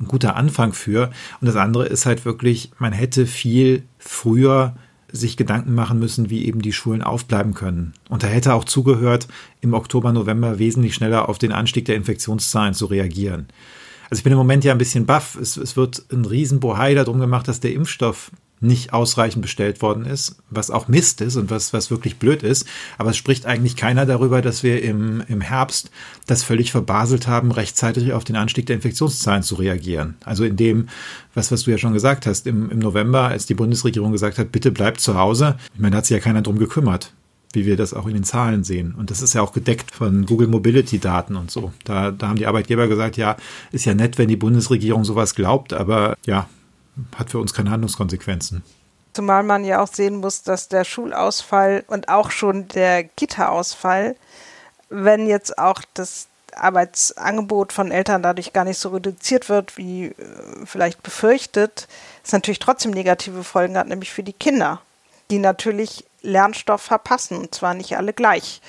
ein 0.00 0.06
guter 0.06 0.36
Anfang 0.36 0.72
für. 0.72 1.10
Und 1.40 1.46
das 1.46 1.56
andere 1.56 1.86
ist 1.86 2.06
halt 2.06 2.24
wirklich, 2.24 2.70
man 2.78 2.92
hätte 2.92 3.26
viel 3.26 3.84
früher 3.98 4.74
sich 5.10 5.36
Gedanken 5.36 5.74
machen 5.74 6.00
müssen, 6.00 6.28
wie 6.28 6.44
eben 6.44 6.60
die 6.60 6.72
Schulen 6.72 7.02
aufbleiben 7.02 7.54
können. 7.54 7.94
Und 8.08 8.24
da 8.24 8.26
hätte 8.26 8.52
auch 8.52 8.64
zugehört, 8.64 9.28
im 9.60 9.72
Oktober, 9.72 10.12
November 10.12 10.58
wesentlich 10.58 10.94
schneller 10.94 11.28
auf 11.28 11.38
den 11.38 11.52
Anstieg 11.52 11.84
der 11.84 11.94
Infektionszahlen 11.94 12.74
zu 12.74 12.86
reagieren. 12.86 13.46
Also 14.10 14.20
ich 14.20 14.24
bin 14.24 14.32
im 14.32 14.38
Moment 14.38 14.64
ja 14.64 14.72
ein 14.72 14.78
bisschen 14.78 15.06
baff. 15.06 15.36
Es, 15.36 15.56
es 15.56 15.76
wird 15.76 16.04
ein 16.12 16.24
Riesenbohai 16.24 16.94
darum 16.94 17.20
gemacht, 17.20 17.46
dass 17.46 17.60
der 17.60 17.72
Impfstoff 17.72 18.32
nicht 18.64 18.92
ausreichend 18.92 19.42
bestellt 19.42 19.82
worden 19.82 20.04
ist, 20.04 20.36
was 20.50 20.70
auch 20.70 20.88
Mist 20.88 21.20
ist 21.20 21.36
und 21.36 21.50
was, 21.50 21.72
was 21.72 21.90
wirklich 21.90 22.18
blöd 22.18 22.42
ist. 22.42 22.66
Aber 22.98 23.10
es 23.10 23.16
spricht 23.16 23.46
eigentlich 23.46 23.76
keiner 23.76 24.06
darüber, 24.06 24.42
dass 24.42 24.62
wir 24.62 24.82
im, 24.82 25.22
im 25.28 25.40
Herbst 25.40 25.90
das 26.26 26.42
völlig 26.42 26.72
verbaselt 26.72 27.26
haben, 27.28 27.52
rechtzeitig 27.52 28.12
auf 28.12 28.24
den 28.24 28.36
Anstieg 28.36 28.66
der 28.66 28.76
Infektionszahlen 28.76 29.42
zu 29.42 29.54
reagieren. 29.56 30.16
Also 30.24 30.44
in 30.44 30.56
dem, 30.56 30.88
was, 31.34 31.52
was 31.52 31.62
du 31.62 31.70
ja 31.70 31.78
schon 31.78 31.92
gesagt 31.92 32.26
hast, 32.26 32.46
im, 32.46 32.70
im 32.70 32.78
November, 32.78 33.28
als 33.28 33.46
die 33.46 33.54
Bundesregierung 33.54 34.12
gesagt 34.12 34.38
hat, 34.38 34.52
bitte 34.52 34.72
bleibt 34.72 35.00
zu 35.00 35.14
Hause, 35.14 35.56
ich 35.74 35.80
meine, 35.80 35.92
da 35.92 35.98
hat 35.98 36.06
sich 36.06 36.16
ja 36.16 36.20
keiner 36.20 36.42
drum 36.42 36.58
gekümmert 36.58 37.12
wie 37.54 37.66
wir 37.66 37.76
das 37.76 37.94
auch 37.94 38.06
in 38.06 38.14
den 38.14 38.24
Zahlen 38.24 38.64
sehen. 38.64 38.94
Und 38.98 39.10
das 39.10 39.22
ist 39.22 39.34
ja 39.34 39.42
auch 39.42 39.52
gedeckt 39.52 39.94
von 39.94 40.26
Google 40.26 40.48
Mobility 40.48 40.98
Daten 40.98 41.36
und 41.36 41.50
so. 41.50 41.72
Da, 41.84 42.10
da 42.10 42.28
haben 42.28 42.36
die 42.36 42.46
Arbeitgeber 42.46 42.88
gesagt, 42.88 43.16
ja, 43.16 43.36
ist 43.72 43.84
ja 43.84 43.94
nett, 43.94 44.18
wenn 44.18 44.28
die 44.28 44.36
Bundesregierung 44.36 45.04
sowas 45.04 45.34
glaubt, 45.34 45.72
aber 45.72 46.16
ja, 46.26 46.48
hat 47.16 47.30
für 47.30 47.38
uns 47.38 47.54
keine 47.54 47.70
Handlungskonsequenzen. 47.70 48.62
Zumal 49.12 49.42
man 49.42 49.64
ja 49.64 49.80
auch 49.80 49.88
sehen 49.88 50.16
muss, 50.16 50.42
dass 50.42 50.68
der 50.68 50.84
Schulausfall 50.84 51.84
und 51.86 52.08
auch 52.08 52.30
schon 52.30 52.66
der 52.68 53.04
Kita-Ausfall, 53.04 54.16
wenn 54.88 55.28
jetzt 55.28 55.58
auch 55.58 55.82
das 55.94 56.26
Arbeitsangebot 56.56 57.72
von 57.72 57.90
Eltern 57.90 58.22
dadurch 58.22 58.52
gar 58.52 58.64
nicht 58.64 58.78
so 58.78 58.90
reduziert 58.90 59.48
wird, 59.48 59.76
wie 59.76 60.06
äh, 60.06 60.14
vielleicht 60.64 61.02
befürchtet, 61.02 61.88
es 62.24 62.32
natürlich 62.32 62.58
trotzdem 62.58 62.92
negative 62.92 63.44
Folgen 63.44 63.76
hat, 63.76 63.88
nämlich 63.88 64.12
für 64.12 64.22
die 64.22 64.32
Kinder, 64.32 64.80
die 65.30 65.38
natürlich 65.38 66.04
Lernstoff 66.22 66.82
verpassen. 66.82 67.36
Und 67.38 67.54
zwar 67.54 67.74
nicht 67.74 67.96
alle 67.96 68.12
gleich, 68.12 68.60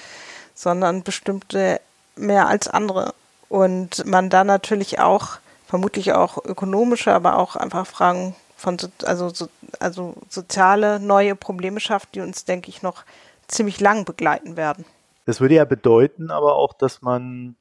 sondern 0.53 1.03
bestimmte 1.03 1.79
mehr 2.15 2.47
als 2.47 2.67
andere. 2.67 3.13
Und 3.49 4.05
man 4.05 4.29
da 4.29 4.43
natürlich 4.43 4.99
auch, 4.99 5.38
vermutlich 5.75 6.13
auch 6.13 6.38
ökonomische, 6.45 7.11
aber 7.11 7.38
auch 7.38 7.57
einfach 7.57 7.85
Fragen 7.85 8.33
von, 8.55 8.77
also, 9.03 9.27
so, 9.27 9.49
also 9.81 10.15
soziale 10.29 11.01
neue 11.01 11.35
Probleme 11.35 11.81
schafft, 11.81 12.15
die 12.15 12.21
uns, 12.21 12.45
denke 12.45 12.69
ich, 12.69 12.81
noch 12.81 13.03
ziemlich 13.47 13.81
lang 13.81 14.05
begleiten 14.05 14.55
werden. 14.55 14.85
Das 15.25 15.41
würde 15.41 15.55
ja 15.55 15.65
bedeuten 15.65 16.31
aber 16.31 16.55
auch, 16.55 16.71
dass 16.71 17.01
man 17.01 17.57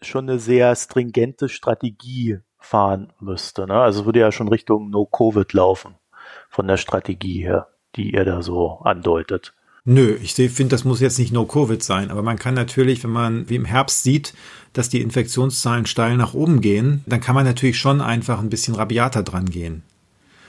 schon 0.00 0.30
eine 0.30 0.38
sehr 0.38 0.74
stringente 0.76 1.50
Strategie 1.50 2.38
fahren 2.58 3.12
müsste. 3.20 3.66
Ne? 3.66 3.74
Also 3.74 4.06
würde 4.06 4.20
ja 4.20 4.32
schon 4.32 4.48
Richtung 4.48 4.88
No-Covid 4.88 5.52
laufen 5.52 5.96
von 6.48 6.66
der 6.66 6.78
Strategie 6.78 7.44
her, 7.44 7.68
die 7.96 8.14
ihr 8.14 8.24
da 8.24 8.40
so 8.40 8.78
andeutet. 8.82 9.52
Nö, 9.84 10.16
ich 10.22 10.34
finde, 10.34 10.68
das 10.68 10.84
muss 10.84 11.00
jetzt 11.00 11.18
nicht 11.18 11.32
No-Covid 11.32 11.82
sein, 11.82 12.12
aber 12.12 12.22
man 12.22 12.38
kann 12.38 12.54
natürlich, 12.54 13.02
wenn 13.02 13.10
man 13.10 13.48
wie 13.48 13.56
im 13.56 13.64
Herbst 13.64 14.04
sieht, 14.04 14.32
dass 14.72 14.88
die 14.88 15.00
Infektionszahlen 15.00 15.86
steil 15.86 16.16
nach 16.16 16.34
oben 16.34 16.60
gehen, 16.60 17.02
dann 17.06 17.20
kann 17.20 17.34
man 17.34 17.44
natürlich 17.44 17.78
schon 17.78 18.00
einfach 18.00 18.38
ein 18.38 18.48
bisschen 18.48 18.76
rabiater 18.76 19.24
dran 19.24 19.46
gehen. 19.46 19.82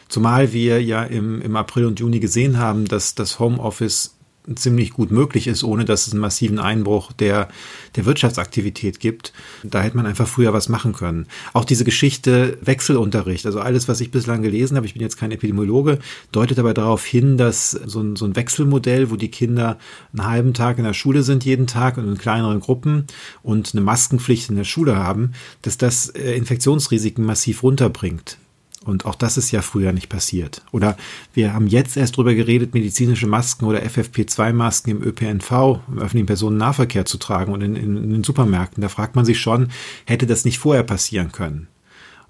Zumal 0.08 0.54
wir 0.54 0.84
ja 0.84 1.04
im, 1.04 1.42
im 1.42 1.56
April 1.56 1.86
und 1.86 2.00
Juni 2.00 2.20
gesehen 2.20 2.60
haben, 2.60 2.86
dass 2.86 3.16
das 3.16 3.40
Homeoffice 3.40 4.16
ziemlich 4.56 4.92
gut 4.92 5.12
möglich 5.12 5.48
ist, 5.48 5.64
ohne 5.64 5.86
dass 5.86 6.08
es 6.08 6.14
einen 6.14 6.22
massiven 6.22 6.60
Einbruch 6.60 7.12
der, 7.14 7.48
der 7.96 8.06
Wirtschaftsaktivität 8.06 9.00
gibt. 9.00 9.34
Da 9.64 9.82
hätte 9.82 9.96
man 9.96 10.06
einfach 10.06 10.28
früher 10.28 10.54
was 10.54 10.70
machen 10.70 10.94
können. 10.94 11.28
Auch 11.54 11.66
diese 11.66 11.86
Geschichte 11.86 12.58
Wechselunterricht, 12.62 13.46
also 13.46 13.60
alles, 13.60 13.88
was 13.88 14.02
ich 14.02 14.12
bislang 14.12 14.42
gelesen 14.42 14.76
habe, 14.76 14.86
ich 14.86 14.94
bin 14.94 15.02
jetzt 15.02 15.18
kein 15.18 15.32
Epidemiologe, 15.32 16.00
deutet 16.32 16.60
aber 16.60 16.74
darauf 16.74 17.06
hin, 17.06 17.38
dass 17.38 17.72
so 17.72 18.02
ein, 18.02 18.16
so 18.16 18.26
ein 18.26 18.36
Wechselmodell, 18.36 19.10
wo 19.12 19.16
die 19.16 19.32
Kinder 19.32 19.78
einen 20.12 20.28
halben 20.28 20.54
Tag 20.54 20.78
in 20.78 20.84
der 20.84 20.94
Schule 20.94 21.24
sind 21.24 21.46
jeden 21.46 21.68
Tag 21.68 21.98
und 21.98 22.08
in 22.08 22.18
kleineren 22.18 22.60
Gruppen 22.60 23.08
und 23.42 23.72
eine 23.74 23.82
Maskenpflicht 23.82 24.50
in 24.50 24.58
der 24.58 24.64
Schule 24.64 24.98
haben, 24.98 25.32
dass 25.62 25.78
das 25.78 26.10
äh, 26.10 26.36
Infektionsrisiken 26.36 27.26
massiv 27.26 27.64
runterbringt. 27.64 28.38
Und 28.84 29.06
auch 29.06 29.16
das 29.16 29.38
ist 29.38 29.52
ja 29.52 29.62
früher 29.62 29.94
nicht 29.94 30.10
passiert. 30.10 30.62
Oder 30.72 30.98
wir 31.34 31.54
haben 31.54 31.68
jetzt 31.68 31.96
erst 31.96 32.18
drüber 32.18 32.34
geredet, 32.34 32.74
medizinische 32.74 33.28
Masken 33.28 33.66
oder 33.66 33.82
FFP2-Masken 33.82 34.92
im 34.92 35.04
ÖPNV, 35.04 35.52
im 35.88 36.00
öffentlichen 36.00 36.26
Personennahverkehr 36.26 37.06
zu 37.06 37.18
tragen 37.18 37.54
und 37.54 37.62
in, 37.62 37.76
in, 37.76 37.98
in 37.98 38.10
den 38.10 38.24
Supermärkten. 38.24 38.82
Da 38.82 38.90
fragt 38.90 39.16
man 39.16 39.26
sich 39.26 39.40
schon, 39.40 39.70
hätte 40.06 40.28
das 40.28 40.44
nicht 40.44 40.60
vorher 40.60 40.84
passieren 40.84 41.32
können? 41.32 41.68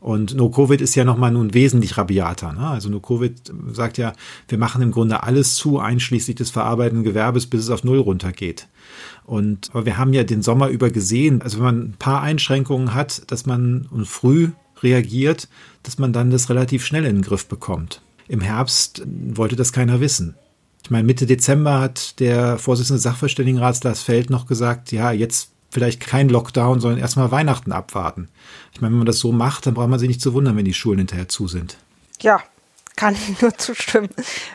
Und 0.03 0.35
No-Covid 0.35 0.81
ist 0.81 0.95
ja 0.95 1.05
nochmal 1.05 1.31
nun 1.31 1.53
wesentlich 1.53 1.97
rabiater. 1.97 2.51
Ne? 2.51 2.67
Also 2.67 2.89
No-Covid 2.89 3.53
sagt 3.71 3.97
ja, 3.97 4.11
wir 4.49 4.57
machen 4.57 4.81
im 4.81 4.91
Grunde 4.91 5.23
alles 5.23 5.55
zu, 5.55 5.79
einschließlich 5.79 6.35
des 6.35 6.49
verarbeitenden 6.49 7.05
Gewerbes, 7.05 7.47
bis 7.47 7.61
es 7.61 7.69
auf 7.69 7.85
Null 7.85 7.99
runtergeht. 7.99 8.67
Und 9.25 9.69
aber 9.71 9.85
wir 9.85 9.97
haben 9.97 10.11
ja 10.11 10.25
den 10.25 10.41
Sommer 10.41 10.67
über 10.67 10.89
gesehen, 10.89 11.41
also 11.41 11.59
wenn 11.59 11.65
man 11.65 11.79
ein 11.79 11.95
paar 11.97 12.21
Einschränkungen 12.21 12.93
hat, 12.93 13.31
dass 13.31 13.45
man 13.45 13.87
früh 14.03 14.49
reagiert, 14.83 15.47
dass 15.83 15.97
man 15.97 16.13
dann 16.13 16.31
das 16.31 16.49
relativ 16.49 16.85
schnell 16.85 17.05
in 17.05 17.17
den 17.17 17.23
Griff 17.23 17.47
bekommt. 17.47 18.01
Im 18.27 18.41
Herbst 18.41 19.03
wollte 19.05 19.55
das 19.55 19.73
keiner 19.73 19.99
wissen. 19.99 20.35
Ich 20.83 20.91
meine, 20.91 21.05
Mitte 21.05 21.25
Dezember 21.25 21.79
hat 21.79 22.19
der 22.19 22.57
Vorsitzende 22.57 22.99
Sachverständigenrats 22.99 23.83
Lars 23.83 24.01
Feld 24.01 24.29
noch 24.29 24.47
gesagt, 24.47 24.91
ja, 24.91 25.11
jetzt 25.11 25.51
vielleicht 25.69 26.01
kein 26.01 26.29
Lockdown, 26.29 26.79
sondern 26.79 26.99
erstmal 26.99 27.31
Weihnachten 27.31 27.71
abwarten. 27.71 28.29
Ich 28.73 28.81
meine, 28.81 28.91
wenn 28.91 28.99
man 28.99 29.07
das 29.07 29.19
so 29.19 29.31
macht, 29.31 29.65
dann 29.65 29.73
braucht 29.73 29.89
man 29.89 29.99
sich 29.99 30.07
nicht 30.07 30.21
zu 30.21 30.33
wundern, 30.33 30.55
wenn 30.55 30.65
die 30.65 30.73
Schulen 30.73 30.99
hinterher 30.99 31.29
zu 31.29 31.47
sind. 31.47 31.77
Ja, 32.21 32.43
kann 32.95 33.15
ich 33.15 33.41
nur 33.41 33.57
zustimmen. 33.57 34.09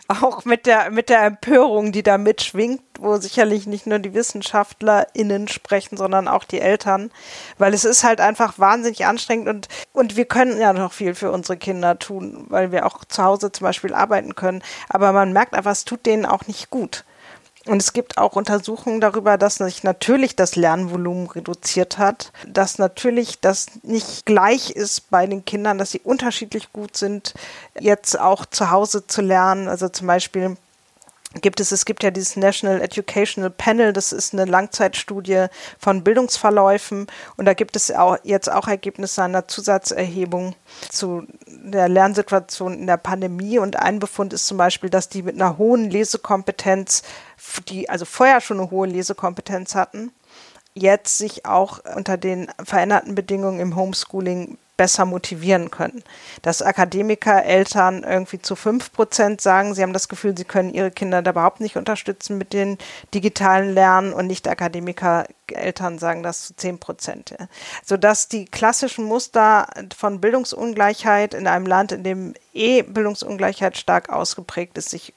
Auch 0.09 0.45
mit 0.45 0.67
der, 0.67 0.91
mit 0.91 1.09
der 1.09 1.25
Empörung, 1.25 1.93
die 1.93 2.03
da 2.03 2.19
mitschwingt, 2.19 2.83
wo 2.99 3.17
sicherlich 3.17 3.67
nicht 3.67 3.87
nur 3.87 3.99
die 3.99 4.15
WissenschaftlerInnen 4.15 5.49
sprechen, 5.49 5.97
sondern 5.97 6.29
auch 6.29 6.45
die 6.45 6.61
Eltern. 6.61 7.11
Weil 7.59 7.75
es 7.75 7.85
ist 7.85 8.05
halt 8.05 8.21
einfach 8.21 8.59
wahnsinnig 8.59 9.07
anstrengend 9.07 9.49
und, 9.49 9.69
und 9.93 10.17
wir 10.17 10.25
können 10.25 10.61
ja 10.61 10.73
noch 10.73 10.93
viel 10.93 11.15
für 11.15 11.31
unsere 11.31 11.59
Kinder 11.59 11.99
tun, 11.99 12.47
weil 12.49 12.73
wir 12.73 12.87
auch 12.87 13.05
zu 13.05 13.23
Hause 13.23 13.53
zum 13.53 13.65
Beispiel 13.65 13.95
arbeiten 13.95 14.35
können. 14.35 14.63
Aber 14.89 15.13
man 15.13 15.33
merkt 15.33 15.55
einfach, 15.55 15.73
es 15.73 15.85
tut 15.85 16.07
denen 16.07 16.27
auch 16.27 16.47
nicht 16.47 16.71
gut. 16.71 17.05
Und 17.69 17.83
es 17.83 17.93
gibt 17.93 18.17
auch 18.17 18.35
Untersuchungen 18.35 18.99
darüber, 19.03 19.37
dass 19.37 19.57
sich 19.57 19.83
natürlich 19.83 20.35
das 20.35 20.57
Lernvolumen 20.57 21.27
reduziert 21.27 21.99
hat, 21.99 22.33
dass 22.47 22.79
natürlich 22.79 23.41
das 23.41 23.67
nicht 23.83 24.25
gleich 24.25 24.71
ist 24.71 25.11
bei 25.11 25.27
den 25.27 25.45
Kindern, 25.45 25.77
dass 25.77 25.91
sie 25.91 26.01
unterschiedlich 26.01 26.73
gut 26.73 26.97
sind, 26.97 27.35
jetzt 27.79 28.19
auch 28.19 28.47
zu 28.47 28.71
Hause 28.71 29.07
zu 29.07 29.21
lernen. 29.21 29.69
Also 29.69 29.91
zum 29.91 30.07
Beispiel 30.07 30.57
gibt 31.35 31.61
es, 31.61 31.73
es 31.73 31.85
gibt 31.85 32.03
ja 32.03 32.11
dieses 32.11 32.37
National 32.37 32.81
Educational 32.81 33.51
Panel, 33.51 33.93
das 33.93 34.13
ist 34.13 34.33
eine 34.33 34.47
Langzeitstudie 34.47 35.47
von 35.79 36.03
Bildungsverläufen. 36.03 37.07
Und 37.37 37.45
da 37.45 37.55
gibt 37.55 37.77
es 37.77 37.91
auch 37.91 38.17
jetzt 38.23 38.51
auch 38.51 38.67
Ergebnisse 38.67 39.23
einer 39.23 39.47
Zusatzerhebung 39.47 40.55
zu 40.89 41.27
der 41.47 41.89
Lernsituation 41.89 42.75
in 42.75 42.87
der 42.87 42.97
Pandemie. 42.97 43.59
Und 43.59 43.77
ein 43.77 43.99
Befund 43.99 44.33
ist 44.33 44.47
zum 44.47 44.57
Beispiel, 44.57 44.89
dass 44.89 45.11
die 45.11 45.23
mit 45.23 45.35
einer 45.35 45.59
hohen 45.59 45.91
Lesekompetenz, 45.91 47.03
die 47.69 47.91
also 47.91 48.07
vorher 48.07 48.41
schon 48.41 48.59
eine 48.59 48.71
hohe 48.71 48.87
Lesekompetenz 48.87 49.75
hatten, 49.75 50.13
jetzt 50.75 51.19
sich 51.19 51.45
auch 51.45 51.81
unter 51.95 52.17
den 52.17 52.49
veränderten 52.65 53.15
Bedingungen 53.15 53.61
im 53.61 53.77
Homeschooling 53.77 54.57
besser 54.79 55.05
motivieren 55.05 55.71
können. 55.71 56.03
Dass 56.41 56.63
Akademiker, 56.63 57.45
Eltern 57.45 58.05
irgendwie 58.05 58.41
zu 58.41 58.57
fünf 58.57 58.91
Prozent 58.93 59.43
sagen, 59.43 59.75
sie 59.75 59.83
haben 59.83 59.93
das 59.93 60.09
Gefühl, 60.09 60.35
sie 60.39 60.45
können 60.45 60.73
ihre 60.73 60.91
Kinder 60.91 61.21
da 61.21 61.33
überhaupt 61.33 61.61
nicht 61.61 61.77
unterstützen 61.77 62.39
mit 62.39 62.55
den 62.55 62.79
digitalen 63.13 63.75
Lernen 63.75 64.15
und 64.15 64.27
nicht 64.27 64.49
Akademiker, 64.49 65.27
Eltern 65.49 65.99
sagen 65.99 66.23
das 66.23 66.47
zu 66.47 66.57
zehn 66.57 66.79
Prozent. 66.79 67.35
Sodass 67.85 68.29
die 68.29 68.47
klassischen 68.47 69.05
Muster 69.05 69.67
von 69.97 70.21
Bildungsungleichheit 70.21 71.35
in 71.35 71.47
einem 71.47 71.67
Land, 71.67 71.93
in 71.93 72.05
dem 72.05 72.35
eh 72.55 72.83
Bildungsungleichheit 72.83 73.77
stark 73.77 74.11
ausgeprägt 74.11 74.79
ist, 74.79 74.91
sich 74.91 75.13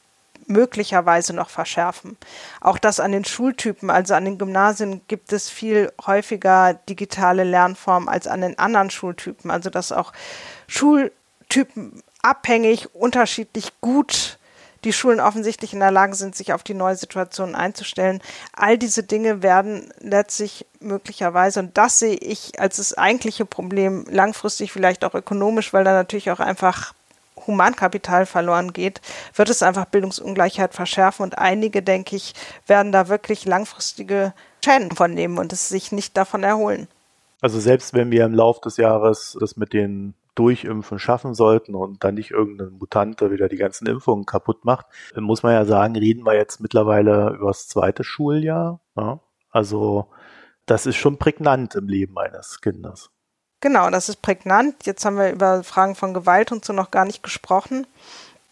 möglicherweise 0.51 1.33
noch 1.33 1.49
verschärfen. 1.49 2.17
Auch 2.59 2.77
das 2.77 2.99
an 2.99 3.11
den 3.11 3.25
Schultypen, 3.25 3.89
also 3.89 4.13
an 4.13 4.25
den 4.25 4.37
Gymnasien 4.37 5.01
gibt 5.07 5.33
es 5.33 5.49
viel 5.49 5.91
häufiger 6.05 6.73
digitale 6.87 7.43
Lernformen 7.43 8.09
als 8.09 8.27
an 8.27 8.41
den 8.41 8.59
anderen 8.59 8.89
Schultypen. 8.89 9.51
Also 9.51 9.69
dass 9.69 9.91
auch 9.91 10.13
Schultypen 10.67 12.03
abhängig, 12.21 12.93
unterschiedlich 12.93 13.73
gut 13.81 14.37
die 14.83 14.93
Schulen 14.93 15.19
offensichtlich 15.19 15.73
in 15.73 15.79
der 15.79 15.91
Lage 15.91 16.15
sind, 16.15 16.35
sich 16.35 16.53
auf 16.53 16.63
die 16.63 16.73
neue 16.73 16.95
Situation 16.95 17.55
einzustellen. 17.55 18.21
All 18.53 18.77
diese 18.77 19.03
Dinge 19.03 19.43
werden 19.43 19.93
letztlich 19.99 20.65
möglicherweise, 20.79 21.59
und 21.59 21.77
das 21.77 21.99
sehe 21.99 22.15
ich 22.15 22.59
als 22.59 22.77
das 22.77 22.97
eigentliche 22.97 23.45
Problem, 23.45 24.05
langfristig 24.09 24.71
vielleicht 24.71 25.05
auch 25.05 25.13
ökonomisch, 25.13 25.73
weil 25.73 25.83
da 25.83 25.93
natürlich 25.93 26.31
auch 26.31 26.39
einfach 26.39 26.93
Humankapital 27.47 28.25
verloren 28.25 28.73
geht, 28.73 29.01
wird 29.35 29.49
es 29.49 29.63
einfach 29.63 29.85
Bildungsungleichheit 29.85 30.73
verschärfen 30.73 31.23
und 31.23 31.37
einige, 31.37 31.81
denke 31.81 32.15
ich, 32.15 32.33
werden 32.67 32.91
da 32.91 33.07
wirklich 33.07 33.45
langfristige 33.45 34.33
Schäden 34.63 34.91
von 34.91 35.13
nehmen 35.13 35.37
und 35.37 35.53
es 35.53 35.69
sich 35.69 35.91
nicht 35.91 36.17
davon 36.17 36.43
erholen. 36.43 36.87
Also 37.41 37.59
selbst 37.59 37.93
wenn 37.93 38.11
wir 38.11 38.25
im 38.25 38.35
Laufe 38.35 38.61
des 38.61 38.77
Jahres 38.77 39.35
das 39.39 39.57
mit 39.57 39.73
den 39.73 40.13
Durchimpfen 40.35 40.99
schaffen 40.99 41.33
sollten 41.33 41.75
und 41.75 42.03
dann 42.03 42.15
nicht 42.15 42.31
irgendein 42.31 42.77
Mutante 42.77 43.31
wieder 43.31 43.49
die 43.49 43.57
ganzen 43.57 43.87
Impfungen 43.87 44.25
kaputt 44.25 44.63
macht, 44.63 44.85
muss 45.15 45.43
man 45.43 45.53
ja 45.53 45.65
sagen, 45.65 45.95
reden 45.95 46.25
wir 46.25 46.35
jetzt 46.35 46.61
mittlerweile 46.61 47.35
über 47.35 47.47
das 47.47 47.67
zweite 47.67 48.03
Schuljahr. 48.03 48.79
Ja? 48.95 49.19
Also 49.49 50.07
das 50.65 50.85
ist 50.85 50.95
schon 50.95 51.17
prägnant 51.17 51.75
im 51.75 51.87
Leben 51.87 52.17
eines 52.17 52.61
Kindes. 52.61 53.09
Genau, 53.61 53.91
das 53.91 54.09
ist 54.09 54.23
prägnant. 54.23 54.85
Jetzt 54.85 55.05
haben 55.05 55.17
wir 55.17 55.31
über 55.31 55.63
Fragen 55.63 55.95
von 55.95 56.15
Gewalt 56.15 56.51
und 56.51 56.65
so 56.65 56.73
noch 56.73 56.89
gar 56.89 57.05
nicht 57.05 57.21
gesprochen. 57.21 57.85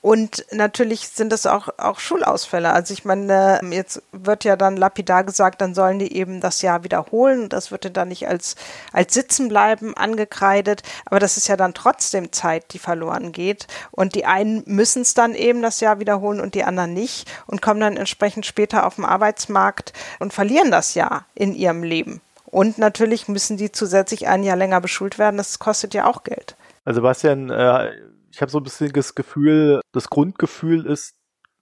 Und 0.01 0.45
natürlich 0.51 1.09
sind 1.09 1.33
es 1.33 1.45
auch, 1.45 1.67
auch 1.77 1.99
Schulausfälle. 1.99 2.71
Also 2.71 2.93
ich 2.93 3.03
meine, 3.03 3.59
jetzt 3.71 4.01
wird 4.13 4.45
ja 4.45 4.55
dann 4.55 4.77
lapidar 4.77 5.25
gesagt, 5.25 5.59
dann 5.59 5.73
sollen 5.73 5.99
die 5.99 6.15
eben 6.15 6.39
das 6.39 6.61
Jahr 6.61 6.85
wiederholen. 6.85 7.49
Das 7.49 7.71
wird 7.71 7.97
dann 7.97 8.07
nicht 8.07 8.27
als, 8.27 8.55
als 8.93 9.13
Sitzenbleiben 9.13 9.97
angekreidet. 9.97 10.83
Aber 11.05 11.19
das 11.19 11.35
ist 11.35 11.49
ja 11.49 11.57
dann 11.57 11.73
trotzdem 11.73 12.31
Zeit, 12.31 12.71
die 12.71 12.79
verloren 12.79 13.33
geht. 13.33 13.67
Und 13.91 14.15
die 14.15 14.25
einen 14.25 14.63
müssen 14.67 15.01
es 15.01 15.15
dann 15.15 15.35
eben 15.35 15.61
das 15.61 15.81
Jahr 15.81 15.99
wiederholen 15.99 16.39
und 16.39 16.55
die 16.55 16.63
anderen 16.63 16.93
nicht 16.93 17.29
und 17.47 17.61
kommen 17.61 17.81
dann 17.81 17.97
entsprechend 17.97 18.45
später 18.45 18.85
auf 18.85 18.95
den 18.95 19.05
Arbeitsmarkt 19.05 19.91
und 20.19 20.33
verlieren 20.33 20.71
das 20.71 20.93
Jahr 20.93 21.25
in 21.35 21.53
ihrem 21.53 21.83
Leben. 21.83 22.21
Und 22.51 22.77
natürlich 22.77 23.27
müssen 23.27 23.57
die 23.57 23.71
zusätzlich 23.71 24.27
ein 24.27 24.43
Jahr 24.43 24.57
länger 24.57 24.81
beschult 24.81 25.19
werden. 25.19 25.37
Das 25.37 25.59
kostet 25.59 25.93
ja 25.93 26.05
auch 26.05 26.23
Geld. 26.23 26.55
Also 26.83 27.01
Bastian, 27.01 27.49
äh, 27.49 27.91
ich 28.31 28.41
habe 28.41 28.51
so 28.51 28.59
ein 28.59 28.63
bisschen 28.63 28.91
das 28.91 29.15
Gefühl, 29.15 29.81
das 29.91 30.09
Grundgefühl 30.09 30.85
ist 30.85 31.15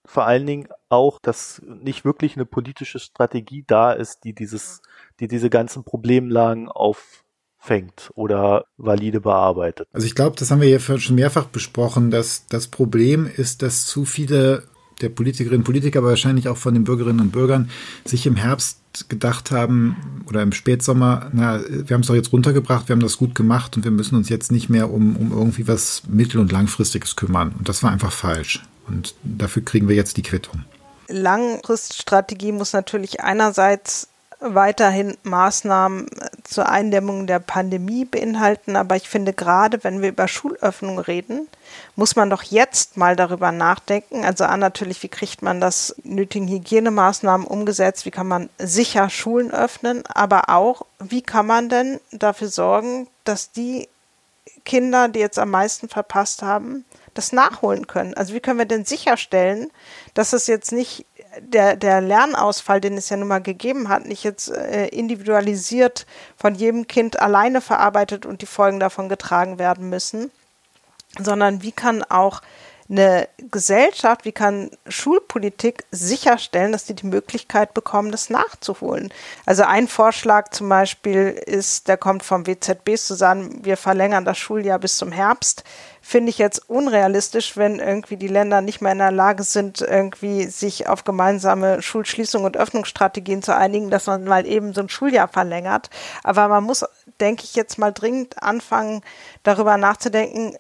vor 0.06 0.26
allen 0.26 0.46
Dingen 0.46 0.70
auch, 0.88 1.20
dass 1.22 1.62
nicht 1.66 2.06
wirklich 2.06 2.36
eine 2.36 2.46
politische 2.46 3.00
Strategie 3.00 3.66
da 3.68 3.92
ist, 3.92 4.24
die 4.24 4.34
dieses, 4.34 4.82
die 5.20 5.28
diese 5.28 5.50
ganzen 5.50 5.84
Problemlagen 5.84 6.70
auffängt 6.70 8.12
oder 8.16 8.66
valide 8.78 9.20
bearbeitet. 9.20 9.90
Also 9.92 10.08
ich 10.08 10.16
glaube, 10.16 10.38
das 10.38 10.50
haben 10.50 10.62
wir 10.62 10.70
ja 10.70 10.80
schon 10.80 11.16
mehrfach 11.16 11.46
besprochen, 11.46 12.10
dass 12.10 12.48
das 12.48 12.68
Problem 12.68 13.30
ist, 13.36 13.62
dass 13.62 13.86
zu 13.86 14.06
viele 14.06 14.64
der 15.02 15.10
Politikerinnen 15.10 15.62
und 15.62 15.66
Politiker, 15.66 16.00
aber 16.00 16.10
wahrscheinlich 16.10 16.48
auch 16.48 16.58
von 16.58 16.74
den 16.74 16.86
Bürgerinnen 16.86 17.20
und 17.20 17.32
Bürgern 17.32 17.70
sich 18.06 18.26
im 18.26 18.38
Herbst 18.38 18.80
gedacht 19.10 19.52
haben 19.52 19.96
oder 20.28 20.42
im 20.42 20.52
Spätsommer, 20.52 21.30
na, 21.34 21.62
wir 21.68 21.94
haben 21.94 22.02
es 22.02 22.08
doch 22.08 22.16
jetzt 22.16 22.32
runtergebracht, 22.32 22.88
wir 22.90 22.94
haben 22.94 23.02
das 23.02 23.18
gut 23.18 23.36
gemacht 23.36 23.78
und 23.78 23.84
wir 23.84 23.92
müssen 23.92 24.16
uns 24.16 24.30
jetzt 24.30 24.52
nicht 24.52 24.70
mehr 24.70 24.92
um, 24.92 25.16
um 25.16 25.32
irgendwie 25.32 25.68
was 25.68 26.04
mittel- 26.08 26.40
und 26.40 26.52
langfristiges 26.52 27.16
kümmern. 27.16 27.54
Und 27.58 27.70
das 27.70 27.84
war 27.84 27.92
einfach 27.92 28.12
falsch. 28.12 28.64
Und 28.88 29.16
dafür 29.24 29.64
kriegen 29.64 29.88
wir 29.88 29.96
jetzt 29.96 30.18
die 30.18 30.24
Quittung. 30.24 30.64
Langfriststrategie 31.10 32.52
muss 32.52 32.74
natürlich 32.74 33.22
einerseits 33.22 34.08
weiterhin 34.40 35.18
Maßnahmen 35.24 36.08
zur 36.44 36.70
Eindämmung 36.70 37.28
der 37.28 37.40
Pandemie 37.40 38.06
beinhalten. 38.06 38.76
Aber 38.76 38.96
ich 38.96 39.10
finde, 39.10 39.34
gerade 39.34 39.84
wenn 39.84 40.02
wir 40.02 40.10
über 40.10 40.28
Schulöffnung 40.28 41.00
reden, 41.00 41.48
muss 41.96 42.16
man 42.16 42.30
doch 42.30 42.44
jetzt 42.44 42.98
mal 42.98 43.16
darüber 43.16 43.52
nachdenken. 43.52 44.24
Also 44.24 44.46
A, 44.46 44.58
natürlich, 44.58 45.02
wie 45.04 45.10
kriegt 45.10 45.42
man 45.42 45.60
das 45.60 45.96
nötigen 46.04 46.48
Hygienemaßnahmen 46.48 47.48
umgesetzt? 47.48 48.06
Wie 48.06 48.12
kann 48.12 48.28
man 48.28 48.50
sicher 48.60 49.10
Schulen 49.10 49.52
öffnen? 49.52 50.04
Aber 50.08 50.50
auch, 50.50 50.84
wie 51.00 51.22
kann 51.22 51.48
man 51.48 51.70
denn 51.70 52.00
dafür 52.12 52.50
sorgen, 52.50 53.08
dass 53.24 53.52
die 53.52 53.90
Kinder, 54.66 55.08
die 55.08 55.20
jetzt 55.20 55.40
am 55.40 55.52
meisten 55.52 55.88
verpasst 55.88 56.42
haben, 56.42 56.86
das 57.14 57.32
nachholen 57.32 57.88
können. 57.88 58.14
Also 58.14 58.34
wie 58.34 58.40
können 58.40 58.60
wir 58.60 58.66
denn 58.66 58.86
sicherstellen, 58.86 59.72
dass 60.14 60.34
es 60.34 60.48
jetzt 60.48 60.72
nicht 60.72 61.06
der, 61.42 61.76
der 61.76 62.02
Lernausfall, 62.02 62.82
den 62.82 62.98
es 62.98 63.10
ja 63.10 63.18
nun 63.18 63.28
mal 63.28 63.42
gegeben 63.42 63.90
hat, 63.90 64.06
nicht 64.06 64.24
jetzt 64.24 64.50
äh, 64.50 64.88
individualisiert 64.88 66.06
von 66.36 66.56
jedem 66.56 66.88
Kind 66.88 67.20
alleine 67.20 67.62
verarbeitet 67.62 68.26
und 68.26 68.42
die 68.42 68.48
Folgen 68.48 68.80
davon 68.80 69.10
getragen 69.10 69.60
werden 69.60 69.90
müssen, 69.90 70.32
sondern 71.20 71.62
wie 71.62 71.72
kann 71.72 72.04
auch 72.04 72.42
eine 72.90 73.28
Gesellschaft, 73.52 74.26
wie 74.26 74.32
kann 74.32 74.72
Schulpolitik 74.88 75.84
sicherstellen, 75.92 76.72
dass 76.72 76.86
die 76.86 76.94
die 76.94 77.08
Möglichkeit 77.08 77.74
bekommen, 77.74 78.12
das 78.12 78.30
nachzuholen? 78.30 79.14
Also 79.46 79.64
ein 79.64 79.88
Vorschlag 79.88 80.50
zum 80.50 80.70
Beispiel 80.70 81.30
ist, 81.46 81.88
der 81.88 81.98
kommt 81.98 82.24
vom 82.24 82.48
WZB 82.48 82.96
zu 82.96 83.16
sagen, 83.16 83.60
wir 83.64 83.78
verlängern 83.78 84.26
das 84.26 84.38
Schuljahr 84.38 84.80
bis 84.80 84.98
zum 84.98 85.12
Herbst 85.12 85.64
finde 86.08 86.30
ich 86.30 86.38
jetzt 86.38 86.70
unrealistisch, 86.70 87.58
wenn 87.58 87.80
irgendwie 87.80 88.16
die 88.16 88.30
Länder 88.30 88.62
nicht 88.62 88.80
mehr 88.80 88.94
in 88.94 89.00
der 89.00 89.12
Lage 89.12 89.44
sind, 89.44 89.82
irgendwie 89.82 90.46
sich 90.46 90.88
auf 90.88 91.04
gemeinsame 91.04 91.82
Schulschließung 91.82 92.46
und 92.46 92.56
Öffnungsstrategien 92.56 93.44
zu 93.44 93.54
einigen, 93.54 93.90
dass 93.90 94.08
man 94.08 94.24
mal 94.24 94.48
eben 94.48 94.74
so 94.74 94.80
ein 94.80 94.88
Schuljahr 94.88 95.28
verlängert. 95.28 95.90
Aber 96.24 96.48
man 96.48 96.64
muss, 96.64 96.86
denke 97.20 97.44
ich, 97.44 97.56
jetzt 97.56 97.78
mal 97.78 97.92
dringend 97.92 98.42
anfangen, 98.42 99.02
darüber 99.44 99.78
nachzudenken, 99.78 100.58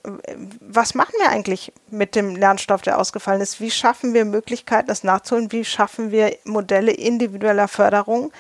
was 0.60 0.96
machen 0.96 1.14
wir 1.20 1.30
eigentlich 1.30 1.72
mit 1.90 2.16
dem 2.16 2.36
Lernstoff, 2.36 2.82
der 2.82 3.00
ausgefallen 3.00 3.42
ist? 3.42 3.60
Wie 3.62 3.72
schaffen 3.72 4.14
wir 4.14 4.26
Möglichkeiten, 4.26 4.88
das 4.88 5.04
nachzuholen? 5.04 5.52
Wie 5.52 5.66
schaffen 5.66 6.12
wir 6.12 6.36
Modelle 6.44 6.92
individueller 6.92 7.68
Förderung? 7.68 8.32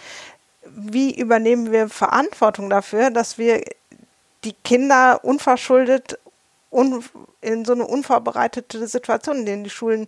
Wie 0.65 1.15
übernehmen 1.17 1.71
wir 1.71 1.89
Verantwortung 1.89 2.69
dafür, 2.69 3.09
dass 3.09 3.37
wir 3.37 3.63
die 4.43 4.53
Kinder 4.63 5.23
unverschuldet 5.23 6.19
in 7.41 7.65
so 7.65 7.73
eine 7.73 7.87
unvorbereitete 7.87 8.87
Situation, 8.87 9.37
in 9.37 9.45
denen 9.45 9.63
die 9.63 9.69
Schulen 9.69 10.07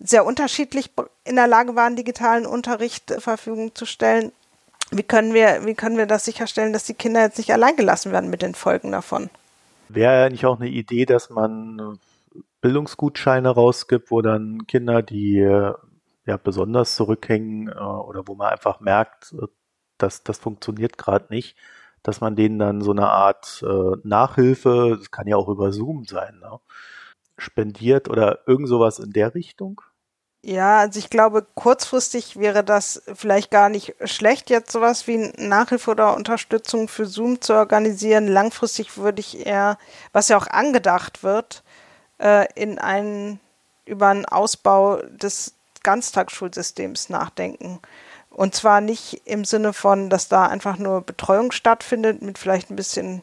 sehr 0.00 0.26
unterschiedlich 0.26 0.90
in 1.24 1.36
der 1.36 1.46
Lage 1.46 1.76
waren, 1.76 1.96
digitalen 1.96 2.46
Unterricht 2.46 3.08
zur 3.08 3.20
Verfügung 3.20 3.74
zu 3.74 3.86
stellen. 3.86 4.32
Wie 4.96 5.02
können 5.02 5.34
wir, 5.34 5.66
wie 5.66 5.74
können 5.74 5.96
wir 5.96 6.06
das 6.06 6.24
sicherstellen, 6.24 6.72
dass 6.72 6.84
die 6.84 6.94
Kinder 6.94 7.22
jetzt 7.22 7.38
nicht 7.38 7.52
allein 7.52 7.76
gelassen 7.76 8.12
werden 8.12 8.30
mit 8.30 8.42
den 8.42 8.54
Folgen 8.54 8.92
davon? 8.92 9.30
Wäre 9.88 10.22
ja 10.22 10.28
nicht 10.28 10.46
auch 10.46 10.60
eine 10.60 10.68
Idee, 10.68 11.04
dass 11.04 11.30
man 11.30 11.98
Bildungsgutscheine 12.60 13.50
rausgibt, 13.50 14.10
wo 14.10 14.22
dann 14.22 14.66
Kinder, 14.66 15.02
die 15.02 15.46
ja 16.26 16.36
besonders 16.36 16.96
zurückhängen 16.96 17.68
äh, 17.68 17.72
oder 17.72 18.26
wo 18.26 18.34
man 18.34 18.50
einfach 18.50 18.80
merkt, 18.80 19.34
äh, 19.34 19.46
dass 19.98 20.22
das 20.22 20.38
funktioniert 20.38 20.98
gerade 20.98 21.26
nicht, 21.30 21.56
dass 22.02 22.20
man 22.20 22.36
denen 22.36 22.58
dann 22.58 22.80
so 22.82 22.90
eine 22.90 23.08
Art 23.08 23.64
äh, 23.66 23.96
Nachhilfe, 24.02 24.96
das 24.98 25.10
kann 25.10 25.26
ja 25.26 25.36
auch 25.36 25.48
über 25.48 25.72
Zoom 25.72 26.04
sein, 26.04 26.38
ne, 26.40 26.60
spendiert 27.38 28.08
oder 28.08 28.40
irgend 28.46 28.68
sowas 28.68 28.98
in 28.98 29.12
der 29.12 29.34
Richtung? 29.34 29.80
Ja, 30.46 30.80
also 30.80 30.98
ich 30.98 31.08
glaube, 31.08 31.46
kurzfristig 31.54 32.38
wäre 32.38 32.62
das 32.62 33.02
vielleicht 33.14 33.50
gar 33.50 33.70
nicht 33.70 33.94
schlecht, 34.04 34.50
jetzt 34.50 34.72
sowas 34.72 35.06
wie 35.06 35.32
Nachhilfe 35.38 35.90
oder 35.90 36.14
Unterstützung 36.14 36.88
für 36.88 37.06
Zoom 37.06 37.40
zu 37.40 37.54
organisieren. 37.54 38.28
Langfristig 38.28 38.98
würde 38.98 39.20
ich 39.20 39.46
eher, 39.46 39.78
was 40.12 40.28
ja 40.28 40.36
auch 40.36 40.46
angedacht 40.46 41.22
wird, 41.22 41.62
äh, 42.18 42.46
in 42.56 42.78
einen 42.78 43.40
über 43.86 44.08
einen 44.08 44.26
Ausbau 44.26 44.98
des 45.06 45.54
Ganztagsschulsystems 45.82 47.08
nachdenken. 47.08 47.80
Und 48.28 48.54
zwar 48.54 48.82
nicht 48.82 49.22
im 49.24 49.46
Sinne 49.46 49.72
von, 49.72 50.10
dass 50.10 50.28
da 50.28 50.46
einfach 50.46 50.76
nur 50.76 51.00
Betreuung 51.00 51.52
stattfindet 51.52 52.20
mit 52.20 52.36
vielleicht 52.36 52.70
ein 52.70 52.76
bisschen 52.76 53.22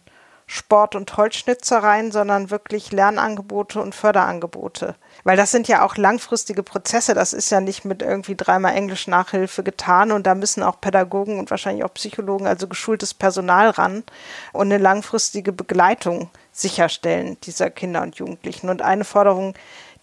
Sport- 0.54 0.96
und 0.96 1.16
Holzschnitzereien, 1.16 2.12
sondern 2.12 2.50
wirklich 2.50 2.92
Lernangebote 2.92 3.82
und 3.82 3.96
Förderangebote. 3.96 4.96
Weil 5.24 5.38
das 5.38 5.50
sind 5.52 5.70
ja 5.70 5.86
auch 5.86 5.96
langfristige 5.96 6.62
Prozesse. 6.62 7.14
Das 7.14 7.32
ist 7.32 7.52
ja 7.52 7.62
nicht 7.62 7.86
mit 7.86 8.02
irgendwie 8.02 8.36
dreimal 8.36 8.76
Englisch 8.76 9.08
Nachhilfe 9.08 9.64
getan 9.64 10.12
und 10.12 10.28
da 10.28 10.36
müssen 10.36 10.62
auch 10.62 10.82
Pädagogen 10.82 11.40
und 11.40 11.50
wahrscheinlich 11.52 11.86
auch 11.86 11.94
Psychologen, 11.94 12.48
also 12.48 12.68
geschultes 12.68 13.14
Personal 13.14 13.70
ran 13.70 14.04
und 14.52 14.74
eine 14.74 14.78
langfristige 14.78 15.54
Begleitung 15.54 16.30
sicherstellen 16.52 17.38
dieser 17.44 17.70
Kinder 17.70 18.02
und 18.02 18.18
Jugendlichen. 18.18 18.68
Und 18.68 18.82
eine 18.82 19.06
Forderung, 19.06 19.54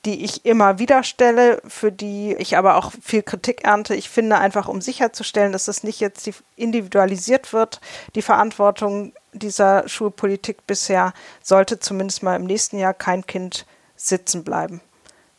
die 0.08 0.24
ich 0.24 0.46
immer 0.46 0.78
wieder 0.78 1.02
stelle, 1.02 1.60
für 1.68 1.92
die 1.92 2.34
ich 2.38 2.56
aber 2.56 2.76
auch 2.76 2.92
viel 3.02 3.22
Kritik 3.22 3.64
ernte. 3.64 3.94
Ich 3.94 4.08
finde 4.08 4.38
einfach, 4.38 4.66
um 4.66 4.80
sicherzustellen, 4.80 5.52
dass 5.52 5.68
es 5.68 5.82
nicht 5.82 6.00
jetzt 6.00 6.30
individualisiert 6.56 7.52
wird, 7.52 7.82
die 8.14 8.22
Verantwortung 8.22 9.12
dieser 9.34 9.86
Schulpolitik 9.86 10.66
bisher, 10.66 11.12
sollte 11.42 11.78
zumindest 11.78 12.22
mal 12.22 12.36
im 12.36 12.44
nächsten 12.44 12.78
Jahr 12.78 12.94
kein 12.94 13.26
Kind 13.26 13.66
sitzen 13.96 14.44
bleiben. 14.44 14.80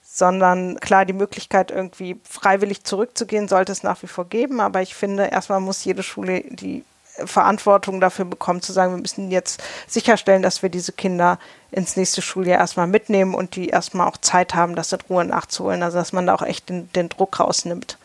Sondern 0.04 0.80
klar, 0.80 1.06
die 1.06 1.14
Möglichkeit, 1.14 1.72
irgendwie 1.72 2.22
freiwillig 2.24 2.84
zurückzugehen, 2.84 3.48
sollte 3.48 3.72
es 3.72 3.82
nach 3.82 4.04
wie 4.04 4.08
vor 4.08 4.26
geben. 4.26 4.60
Aber 4.60 4.84
ich 4.84 4.94
finde, 4.94 5.26
erstmal 5.26 5.62
muss 5.62 5.84
jede 5.84 6.04
Schule 6.04 6.44
die 6.48 6.84
Verantwortung 7.26 8.02
dafür 8.02 8.26
bekommen, 8.26 8.62
zu 8.62 8.74
sagen, 8.74 8.94
wir 8.94 9.02
müssen 9.02 9.32
jetzt 9.32 9.64
sicherstellen, 9.88 10.42
dass 10.42 10.62
wir 10.62 10.70
diese 10.70 10.92
Kinder 10.92 11.40
ins 11.72 11.96
nächste 11.98 12.22
Schuljahr 12.22 12.60
erstmal 12.60 12.88
mitnehmen 12.88 13.36
und 13.36 13.56
die 13.56 13.70
erstmal 13.70 14.08
auch 14.08 14.18
Zeit 14.18 14.56
haben, 14.56 14.76
das 14.76 14.92
in 14.92 15.00
Ruhe 15.10 15.26
nachzuholen. 15.26 15.84
Also 15.84 15.98
dass 15.98 16.14
man 16.14 16.28
da 16.28 16.36
auch 16.36 16.42
echt 16.42 16.70
den, 16.70 16.92
den 16.94 17.10
Druck 17.10 17.40
rausnimmt. 17.40 17.98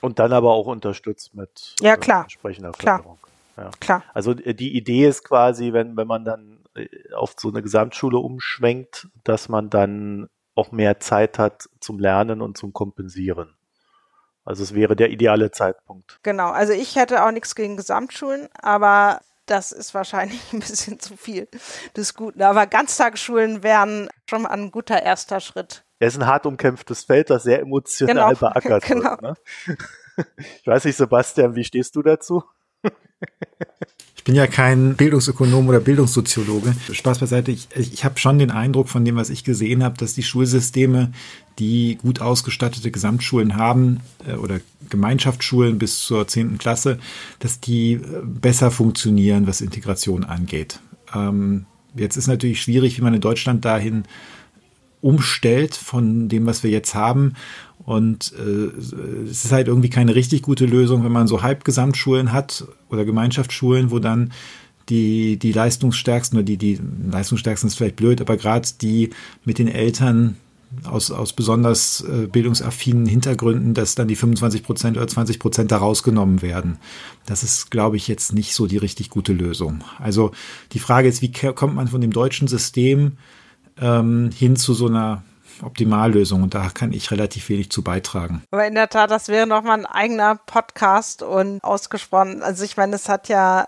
Und 0.00 0.18
dann 0.18 0.32
aber 0.32 0.52
auch 0.52 0.66
unterstützt 0.66 1.34
mit 1.34 1.76
ja, 1.80 1.96
klar. 1.96 2.20
Äh, 2.20 2.24
entsprechender 2.24 2.72
Förderung. 2.72 3.18
Klar. 3.54 3.66
Ja. 3.66 3.70
klar. 3.80 4.02
Also 4.14 4.32
äh, 4.32 4.54
die 4.54 4.76
Idee 4.76 5.06
ist 5.06 5.24
quasi, 5.24 5.72
wenn, 5.72 5.96
wenn 5.96 6.08
man 6.08 6.24
dann 6.24 6.58
äh, 6.74 6.88
auf 7.14 7.34
so 7.38 7.48
eine 7.48 7.62
Gesamtschule 7.62 8.18
umschwenkt, 8.18 9.08
dass 9.24 9.48
man 9.48 9.70
dann 9.70 10.28
auch 10.54 10.72
mehr 10.72 11.00
Zeit 11.00 11.38
hat 11.38 11.68
zum 11.80 11.98
Lernen 11.98 12.40
und 12.40 12.58
zum 12.58 12.72
Kompensieren. 12.72 13.54
Also 14.44 14.62
es 14.62 14.74
wäre 14.74 14.96
der 14.96 15.10
ideale 15.10 15.50
Zeitpunkt. 15.50 16.18
Genau, 16.22 16.50
also 16.50 16.72
ich 16.72 16.96
hätte 16.96 17.24
auch 17.24 17.30
nichts 17.30 17.54
gegen 17.54 17.76
Gesamtschulen, 17.76 18.48
aber 18.60 19.20
das 19.46 19.72
ist 19.72 19.94
wahrscheinlich 19.94 20.40
ein 20.52 20.60
bisschen 20.60 20.98
zu 20.98 21.16
viel 21.16 21.48
des 21.96 22.14
Guten. 22.14 22.42
Aber 22.42 22.66
Ganztagsschulen 22.66 23.62
wären 23.62 24.08
schon 24.28 24.46
ein 24.46 24.70
guter 24.70 25.02
erster 25.02 25.40
Schritt. 25.40 25.84
Es 25.98 26.14
ist 26.14 26.20
ein 26.20 26.26
hart 26.26 26.46
umkämpftes 26.46 27.04
Feld, 27.04 27.30
das 27.30 27.44
sehr 27.44 27.60
emotional 27.60 28.34
genau. 28.34 28.34
beackert 28.52 28.84
genau. 28.84 29.10
wird. 29.10 29.22
Ne? 29.22 29.34
Ich 30.60 30.66
weiß 30.66 30.84
nicht, 30.84 30.96
Sebastian, 30.96 31.54
wie 31.54 31.64
stehst 31.64 31.94
du 31.96 32.02
dazu? 32.02 32.42
Ich 34.16 34.24
bin 34.24 34.34
ja 34.36 34.46
kein 34.46 34.94
Bildungsökonom 34.94 35.68
oder 35.68 35.80
Bildungssoziologe. 35.80 36.74
Spaß 36.92 37.18
beiseite. 37.18 37.50
Ich, 37.50 37.68
ich 37.74 38.04
habe 38.04 38.20
schon 38.20 38.38
den 38.38 38.52
Eindruck 38.52 38.88
von 38.88 39.04
dem, 39.04 39.16
was 39.16 39.30
ich 39.30 39.42
gesehen 39.42 39.82
habe, 39.82 39.98
dass 39.98 40.14
die 40.14 40.22
Schulsysteme, 40.22 41.10
die 41.58 41.98
gut 42.00 42.20
ausgestattete 42.20 42.90
Gesamtschulen 42.90 43.56
haben 43.56 44.00
äh, 44.26 44.34
oder 44.34 44.60
Gemeinschaftsschulen 44.88 45.78
bis 45.78 46.00
zur 46.00 46.26
zehnten 46.28 46.58
Klasse, 46.58 46.98
dass 47.38 47.60
die 47.60 47.94
äh, 47.94 48.00
besser 48.24 48.70
funktionieren, 48.70 49.46
was 49.46 49.60
Integration 49.60 50.24
angeht. 50.24 50.80
Ähm, 51.14 51.66
jetzt 51.94 52.16
ist 52.16 52.26
natürlich 52.26 52.62
schwierig, 52.62 52.98
wie 52.98 53.02
man 53.02 53.14
in 53.14 53.20
Deutschland 53.20 53.64
dahin 53.64 54.04
umstellt 55.00 55.74
von 55.74 56.28
dem, 56.28 56.46
was 56.46 56.62
wir 56.62 56.70
jetzt 56.70 56.94
haben. 56.94 57.34
Und 57.84 58.32
äh, 58.38 59.24
es 59.24 59.44
ist 59.44 59.52
halt 59.52 59.66
irgendwie 59.66 59.90
keine 59.90 60.14
richtig 60.14 60.42
gute 60.42 60.66
Lösung, 60.66 61.04
wenn 61.04 61.12
man 61.12 61.26
so 61.26 61.42
Halbgesamtschulen 61.42 62.32
hat 62.32 62.64
oder 62.88 63.04
Gemeinschaftsschulen, 63.04 63.90
wo 63.90 63.98
dann 63.98 64.32
die, 64.88 65.36
die 65.36 65.52
leistungsstärksten 65.52 66.38
oder 66.38 66.44
die, 66.44 66.56
die 66.56 66.80
leistungsstärksten 67.10 67.68
ist 67.68 67.76
vielleicht 67.76 67.96
blöd, 67.96 68.20
aber 68.20 68.36
gerade 68.36 68.68
die 68.80 69.10
mit 69.44 69.58
den 69.58 69.68
Eltern 69.68 70.36
aus, 70.84 71.10
aus 71.10 71.32
besonders 71.32 72.00
äh, 72.02 72.26
bildungsaffinen 72.26 73.06
Hintergründen, 73.06 73.74
dass 73.74 73.94
dann 73.94 74.08
die 74.08 74.16
25 74.16 74.62
Prozent 74.62 74.96
oder 74.96 75.08
20 75.08 75.38
Prozent 75.38 75.72
da 75.72 75.78
rausgenommen 75.78 76.42
werden. 76.42 76.78
Das 77.26 77.42
ist, 77.42 77.70
glaube 77.70 77.96
ich, 77.96 78.08
jetzt 78.08 78.32
nicht 78.32 78.54
so 78.54 78.66
die 78.66 78.78
richtig 78.78 79.10
gute 79.10 79.32
Lösung. 79.32 79.84
Also 79.98 80.32
die 80.72 80.78
Frage 80.78 81.08
ist, 81.08 81.22
wie 81.22 81.32
kommt 81.32 81.74
man 81.74 81.88
von 81.88 82.00
dem 82.00 82.12
deutschen 82.12 82.48
System 82.48 83.18
ähm, 83.80 84.30
hin 84.34 84.56
zu 84.56 84.74
so 84.74 84.86
einer 84.86 85.22
Optimallösung 85.62 86.42
und 86.42 86.54
da 86.54 86.70
kann 86.70 86.92
ich 86.92 87.10
relativ 87.10 87.48
wenig 87.48 87.70
zu 87.70 87.82
beitragen. 87.82 88.42
Aber 88.50 88.66
in 88.66 88.74
der 88.74 88.88
Tat, 88.88 89.10
das 89.10 89.28
wäre 89.28 89.46
nochmal 89.46 89.78
ein 89.78 89.86
eigener 89.86 90.36
Podcast 90.46 91.22
und 91.22 91.62
ausgesprochen. 91.62 92.42
Also 92.42 92.64
ich 92.64 92.76
meine, 92.76 92.96
es 92.96 93.08
hat 93.08 93.28
ja 93.28 93.66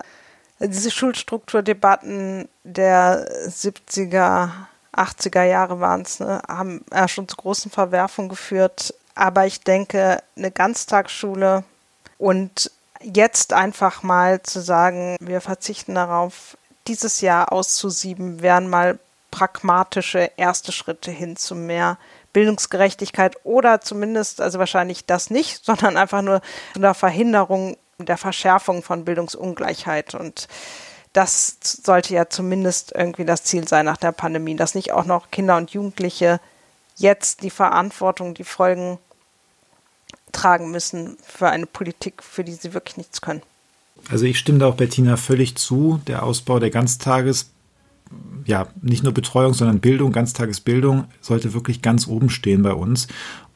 diese 0.59 0.91
Schulstrukturdebatten 0.91 2.47
der 2.63 3.27
70er, 3.49 4.49
80er 4.95 5.43
Jahre 5.43 5.79
waren 5.79 6.01
es, 6.01 6.19
ne, 6.19 6.41
haben 6.47 6.83
ja 6.91 7.07
schon 7.07 7.27
zu 7.27 7.35
großen 7.35 7.71
Verwerfungen 7.71 8.29
geführt. 8.29 8.93
Aber 9.15 9.45
ich 9.45 9.61
denke, 9.61 10.21
eine 10.35 10.51
Ganztagsschule 10.51 11.63
und 12.17 12.71
jetzt 13.01 13.53
einfach 13.53 14.03
mal 14.03 14.41
zu 14.43 14.61
sagen, 14.61 15.15
wir 15.19 15.41
verzichten 15.41 15.95
darauf, 15.95 16.57
dieses 16.87 17.21
Jahr 17.21 17.51
auszusieben, 17.51 18.41
wären 18.41 18.67
mal 18.69 18.99
pragmatische 19.31 20.31
erste 20.37 20.71
Schritte 20.71 21.11
hin 21.11 21.35
zu 21.35 21.55
mehr 21.55 21.97
Bildungsgerechtigkeit 22.33 23.37
oder 23.43 23.81
zumindest, 23.81 24.41
also 24.41 24.59
wahrscheinlich 24.59 25.05
das 25.05 25.29
nicht, 25.29 25.65
sondern 25.65 25.97
einfach 25.97 26.21
nur 26.21 26.41
einer 26.75 26.93
Verhinderung 26.93 27.77
der 27.97 28.17
Verschärfung 28.17 28.83
von 28.83 29.05
Bildungsungleichheit. 29.05 30.15
Und 30.15 30.47
das 31.15 31.57
sollte 31.61 32.13
ja 32.13 32.29
zumindest 32.29 32.91
irgendwie 32.93 33.23
das 33.23 33.45
Ziel 33.45 33.67
sein 33.67 33.85
nach 33.85 33.95
der 33.95 34.11
Pandemie, 34.11 34.57
dass 34.57 34.75
nicht 34.75 34.91
auch 34.91 35.05
noch 35.05 35.31
Kinder 35.31 35.55
und 35.55 35.71
Jugendliche 35.71 36.41
jetzt 36.97 37.41
die 37.41 37.49
Verantwortung, 37.49 38.33
die 38.33 38.43
Folgen 38.43 38.97
tragen 40.33 40.71
müssen 40.71 41.17
für 41.25 41.47
eine 41.47 41.67
Politik, 41.67 42.21
für 42.21 42.43
die 42.43 42.51
sie 42.51 42.73
wirklich 42.73 42.97
nichts 42.97 43.21
können. 43.21 43.41
Also 44.09 44.25
ich 44.25 44.37
stimme 44.37 44.59
da 44.59 44.67
auch 44.67 44.75
Bettina 44.75 45.15
völlig 45.15 45.55
zu. 45.55 46.01
Der 46.05 46.23
Ausbau 46.23 46.59
der 46.59 46.69
Ganztages, 46.69 47.49
ja, 48.43 48.67
nicht 48.81 49.03
nur 49.03 49.13
Betreuung, 49.13 49.53
sondern 49.53 49.79
Bildung, 49.79 50.11
Ganztagesbildung 50.11 51.05
sollte 51.21 51.53
wirklich 51.53 51.81
ganz 51.81 52.07
oben 52.07 52.29
stehen 52.29 52.61
bei 52.61 52.73
uns. 52.73 53.07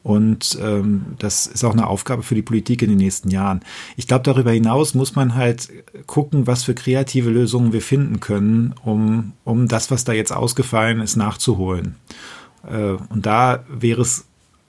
Und 0.02 0.58
ähm, 0.62 1.16
das 1.18 1.46
ist 1.46 1.62
auch 1.62 1.72
eine 1.72 1.86
Aufgabe 1.86 2.22
für 2.22 2.34
die 2.34 2.42
Politik 2.42 2.82
in 2.82 2.88
den 2.88 2.98
nächsten 2.98 3.30
Jahren. 3.30 3.60
Ich 3.96 4.06
glaube, 4.06 4.24
darüber 4.24 4.50
hinaus 4.50 4.94
muss 4.94 5.14
man 5.14 5.34
halt 5.34 5.68
gucken, 6.06 6.46
was 6.46 6.64
für 6.64 6.74
kreative 6.74 7.28
Lösungen 7.28 7.72
wir 7.72 7.82
finden 7.82 8.20
können, 8.20 8.74
um, 8.82 9.32
um 9.44 9.68
das, 9.68 9.90
was 9.90 10.04
da 10.04 10.12
jetzt 10.12 10.32
ausgefallen 10.32 11.00
ist, 11.00 11.16
nachzuholen. 11.16 11.96
Äh, 12.66 12.92
und 13.10 13.26
da 13.26 13.64
wäre 13.68 14.00
es 14.00 14.24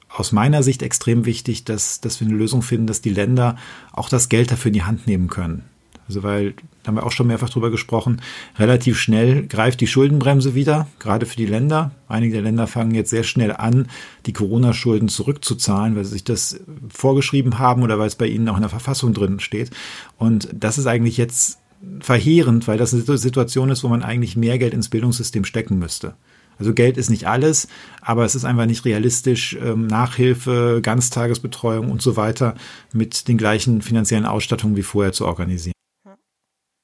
aus 0.10 0.34
meiner 0.34 0.64
Sicht 0.64 0.82
extrem 0.84 1.26
wichtig, 1.26 1.64
dass, 1.64 2.02
dass 2.02 2.20
wir 2.20 2.28
eine 2.28 2.36
Lösung 2.36 2.62
finden, 2.62 2.88
dass 2.88 3.02
die 3.02 3.14
Länder 3.14 3.56
auch 3.94 4.10
das 4.10 4.28
Geld 4.28 4.52
dafür 4.52 4.70
in 4.70 4.74
die 4.74 4.84
Hand 4.84 5.08
nehmen 5.08 5.30
können. 5.30 5.64
Also 6.12 6.24
weil, 6.24 6.56
da 6.84 6.88
haben 6.88 6.96
wir 6.96 7.06
auch 7.06 7.14
schon 7.14 7.28
mehrfach 7.28 7.50
drüber 7.50 7.72
gesprochen, 7.72 8.22
relativ 8.60 9.00
schnell 9.00 9.48
greift 9.48 9.80
die 9.80 9.88
Schuldenbremse 9.88 10.56
wieder, 10.56 10.88
gerade 11.00 11.26
für 11.26 11.38
die 11.38 11.46
Länder. 11.46 11.92
Einige 12.10 12.34
der 12.34 12.42
Länder 12.42 12.68
fangen 12.68 12.94
jetzt 12.94 13.12
sehr 13.12 13.24
schnell 13.24 13.54
an, 13.54 13.88
die 14.26 14.34
Corona-Schulden 14.34 15.08
zurückzuzahlen, 15.08 15.96
weil 15.96 16.04
sie 16.04 16.12
sich 16.12 16.26
das 16.26 16.60
vorgeschrieben 16.94 17.60
haben 17.60 17.82
oder 17.82 17.98
weil 17.98 18.08
es 18.08 18.16
bei 18.16 18.28
ihnen 18.28 18.50
auch 18.50 18.58
in 18.58 18.62
der 18.62 18.70
Verfassung 18.70 19.14
drin 19.14 19.40
steht. 19.40 19.72
Und 20.18 20.50
das 20.54 20.78
ist 20.78 20.86
eigentlich 20.86 21.16
jetzt 21.16 21.60
verheerend, 22.02 22.68
weil 22.68 22.78
das 22.78 22.94
eine 22.94 23.18
Situation 23.18 23.70
ist, 23.70 23.86
wo 23.86 23.88
man 23.88 24.04
eigentlich 24.04 24.36
mehr 24.36 24.58
Geld 24.60 24.74
ins 24.74 24.90
Bildungssystem 24.90 25.46
stecken 25.46 25.80
müsste. 25.80 26.16
Also 26.60 26.74
Geld 26.74 26.98
ist 26.98 27.10
nicht 27.10 27.26
alles, 27.26 27.70
aber 28.02 28.26
es 28.26 28.36
ist 28.36 28.44
einfach 28.44 28.66
nicht 28.66 28.84
realistisch, 28.84 29.58
ähm, 29.64 29.88
Nachhilfe, 29.88 30.82
Ganztagesbetreuung 30.84 31.90
und 31.90 32.02
so 32.02 32.18
weiter 32.18 32.56
mit 32.92 33.30
den 33.30 33.38
gleichen 33.38 33.82
finanziellen 33.82 34.26
Ausstattungen 34.26 34.76
wie 34.76 34.84
vorher 34.84 35.14
zu 35.14 35.26
organisieren. 35.26 35.74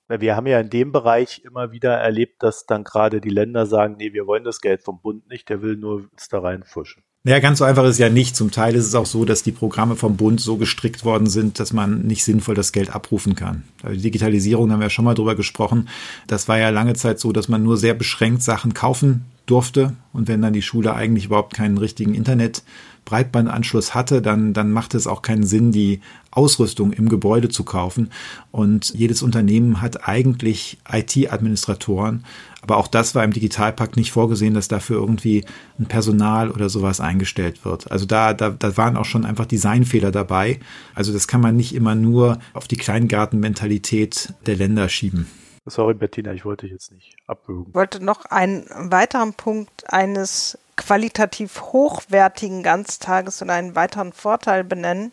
Wir 0.08 0.36
haben 0.36 0.48
ja 0.48 0.60
in 0.60 0.70
dem 0.70 0.92
Bereich 0.92 1.42
immer 1.44 1.72
wieder 1.72 1.94
erlebt, 1.94 2.42
dass 2.42 2.66
dann 2.66 2.84
gerade 2.84 3.20
die 3.20 3.30
Länder 3.30 3.66
sagen, 3.66 3.96
nee, 3.98 4.14
wir 4.14 4.26
wollen 4.26 4.44
das 4.44 4.62
Geld 4.62 4.82
vom 4.82 5.02
Bund 5.02 5.28
nicht, 5.30 5.50
der 5.50 5.62
will 5.62 5.76
nur 5.76 6.08
uns 6.12 6.30
da 6.30 6.40
reinfuschen. 6.40 7.04
Naja, 7.24 7.40
ganz 7.40 7.60
so 7.60 7.66
einfach 7.66 7.84
ist 7.84 8.00
ja 8.00 8.08
nicht. 8.08 8.38
Zum 8.38 8.52
Teil 8.52 8.74
ist 8.76 8.86
es 8.86 8.96
auch 8.96 9.06
so, 9.06 9.26
dass 9.26 9.44
die 9.44 9.52
Programme 9.52 9.98
vom 9.98 10.16
Bund 10.16 10.40
so 10.40 10.56
gestrickt 10.56 11.04
worden 11.04 11.28
sind, 11.28 11.60
dass 11.60 11.74
man 11.74 12.04
nicht 12.04 12.24
sinnvoll 12.24 12.56
das 12.56 12.72
Geld 12.72 12.96
abrufen 12.96 13.36
kann. 13.36 13.64
Also 13.84 13.96
die 13.98 14.02
Digitalisierung, 14.02 14.68
da 14.68 14.74
haben 14.74 14.80
wir 14.80 14.86
ja 14.86 14.90
schon 14.90 15.04
mal 15.04 15.14
drüber 15.14 15.36
gesprochen. 15.36 15.90
Das 16.28 16.48
war 16.48 16.58
ja 16.58 16.70
lange 16.70 16.94
Zeit 16.94 17.20
so, 17.20 17.34
dass 17.34 17.50
man 17.50 17.64
nur 17.64 17.76
sehr 17.76 17.94
beschränkt 17.94 18.44
Sachen 18.44 18.74
kaufen 18.74 19.26
durfte. 19.48 19.96
Und 20.14 20.28
wenn 20.28 20.42
dann 20.42 20.54
die 20.54 20.62
Schule 20.62 20.94
eigentlich 20.94 21.26
überhaupt 21.26 21.56
keinen 21.56 21.78
richtigen 21.80 22.14
Internet 22.14 22.64
Breitbandanschluss 23.08 23.96
hatte, 23.96 24.22
dann, 24.22 24.54
dann 24.54 24.72
macht 24.72 24.94
es 24.94 25.08
auch 25.08 25.22
keinen 25.22 25.46
Sinn, 25.46 25.72
die 25.72 26.02
Ausrüstung 26.30 26.92
im 26.92 27.08
Gebäude 27.08 27.48
zu 27.48 27.64
kaufen. 27.64 28.12
Und 28.52 28.94
jedes 28.94 29.24
Unternehmen 29.24 29.82
hat 29.82 30.08
eigentlich 30.08 30.78
IT-Administratoren. 30.92 32.26
Aber 32.62 32.76
auch 32.76 32.88
das 32.88 33.16
war 33.16 33.24
im 33.24 33.32
Digitalpakt 33.32 33.96
nicht 33.96 34.12
vorgesehen, 34.12 34.54
dass 34.54 34.68
dafür 34.68 34.98
irgendwie 34.98 35.46
ein 35.80 35.86
Personal 35.86 36.52
oder 36.52 36.68
sowas 36.68 37.00
eingestellt 37.00 37.64
wird. 37.64 37.90
Also 37.90 38.06
da, 38.06 38.34
da, 38.34 38.50
da 38.50 38.76
waren 38.76 38.98
auch 38.98 39.06
schon 39.06 39.26
einfach 39.26 39.46
Designfehler 39.46 40.12
dabei. 40.12 40.60
Also 40.94 41.14
das 41.14 41.30
kann 41.30 41.40
man 41.40 41.56
nicht 41.56 41.74
immer 41.74 41.96
nur 41.96 42.40
auf 42.54 42.68
die 42.68 42.76
Kleingartenmentalität 42.76 44.34
der 44.46 44.58
Länder 44.58 44.90
schieben. 44.90 45.28
Sorry, 45.70 45.94
Bettina, 45.94 46.32
ich 46.32 46.46
wollte 46.46 46.66
dich 46.66 46.74
jetzt 46.74 46.92
nicht 46.92 47.18
abwürgen. 47.28 47.68
Ich 47.70 47.76
wollte 47.76 48.04
noch 48.04 48.26
einen 48.26 48.66
weiteren 48.92 49.34
Punkt 49.34 49.92
eines 49.92 50.58
qualitativ 50.78 51.62
hochwertigen 51.62 52.64
Ganztages 52.64 53.42
und 53.42 53.50
einen 53.50 53.76
weiteren 53.76 54.14
Vorteil 54.14 54.64
benennen. 54.64 55.12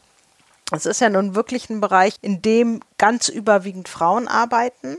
Es 0.71 0.87
ist 0.87 1.01
ja 1.01 1.11
nun 1.11 1.35
wirklich 1.35 1.69
ein 1.71 1.81
Bereich, 1.81 2.17
in 2.23 2.41
dem 2.41 2.81
ganz 2.99 3.29
überwiegend 3.29 3.89
Frauen 3.89 4.29
arbeiten, 4.29 4.97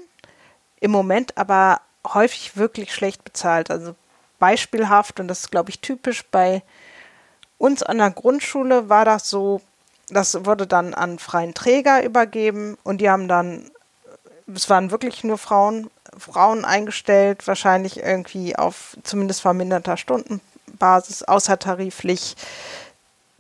im 0.79 0.91
Moment 0.91 1.37
aber 1.37 1.81
häufig 2.05 2.57
wirklich 2.57 2.93
schlecht 2.93 3.23
bezahlt. 3.23 3.71
Also 3.71 3.95
beispielhaft, 4.39 5.19
und 5.19 5.27
das 5.27 5.41
ist, 5.41 5.51
glaube 5.51 5.69
ich, 5.69 5.79
typisch 5.79 6.23
bei 6.25 6.63
uns 7.57 7.81
an 7.81 7.97
der 7.97 8.11
Grundschule 8.11 8.89
war 8.89 9.05
das 9.05 9.29
so, 9.29 9.61
das 10.09 10.45
wurde 10.45 10.67
dann 10.67 10.93
an 10.93 11.17
freien 11.17 11.53
Träger 11.53 12.03
übergeben 12.03 12.77
und 12.83 12.99
die 12.99 13.09
haben 13.09 13.27
dann, 13.27 13.71
es 14.53 14.69
waren 14.69 14.91
wirklich 14.91 15.23
nur 15.23 15.37
Frauen, 15.37 15.89
Frauen 16.17 16.65
eingestellt, 16.65 17.47
wahrscheinlich 17.47 17.97
irgendwie 17.97 18.55
auf 18.55 18.97
zumindest 19.03 19.41
verminderter 19.41 19.97
Stundenbasis, 19.97 21.23
außertariflich, 21.23 22.35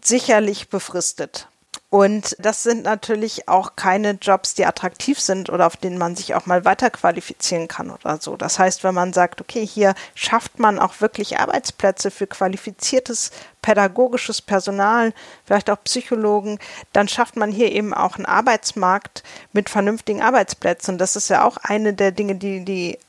sicherlich 0.01 0.69
befristet. 0.69 1.47
Und 1.95 2.35
das 2.39 2.61
sind 2.61 2.83
natürlich 2.83 3.47
auch 3.47 3.77
keine 3.77 4.17
Jobs, 4.21 4.53
die 4.53 4.65
attraktiv 4.65 5.17
sind 5.17 5.49
oder 5.49 5.65
auf 5.65 5.77
denen 5.77 5.97
man 5.97 6.17
sich 6.17 6.35
auch 6.35 6.45
mal 6.45 6.65
weiterqualifizieren 6.65 7.69
kann 7.69 7.89
oder 7.89 8.17
so. 8.19 8.35
Das 8.35 8.59
heißt, 8.59 8.83
wenn 8.83 8.93
man 8.93 9.13
sagt, 9.13 9.39
okay, 9.39 9.65
hier 9.65 9.95
schafft 10.13 10.59
man 10.59 10.77
auch 10.77 10.99
wirklich 10.99 11.39
Arbeitsplätze 11.39 12.11
für 12.11 12.27
qualifiziertes 12.27 13.31
pädagogisches 13.61 14.41
Personal, 14.41 15.13
vielleicht 15.45 15.69
auch 15.69 15.81
Psychologen, 15.85 16.59
dann 16.91 17.07
schafft 17.07 17.37
man 17.37 17.49
hier 17.49 17.71
eben 17.71 17.93
auch 17.93 18.17
einen 18.17 18.25
Arbeitsmarkt 18.25 19.23
mit 19.53 19.69
vernünftigen 19.69 20.21
Arbeitsplätzen. 20.21 20.95
Und 20.95 20.97
das 20.97 21.15
ist 21.15 21.29
ja 21.29 21.45
auch 21.45 21.55
eine 21.63 21.93
der 21.93 22.11
Dinge, 22.11 22.35
die 22.35 22.65
die 22.65 22.99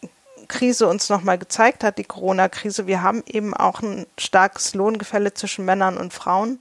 Krise 0.46 0.86
uns 0.86 1.08
nochmal 1.08 1.38
gezeigt 1.38 1.82
hat, 1.82 1.98
die 1.98 2.04
Corona-Krise. 2.04 2.86
Wir 2.86 3.02
haben 3.02 3.24
eben 3.26 3.52
auch 3.52 3.82
ein 3.82 4.06
starkes 4.16 4.76
Lohngefälle 4.76 5.34
zwischen 5.34 5.64
Männern 5.64 5.96
und 5.98 6.14
Frauen. 6.14 6.60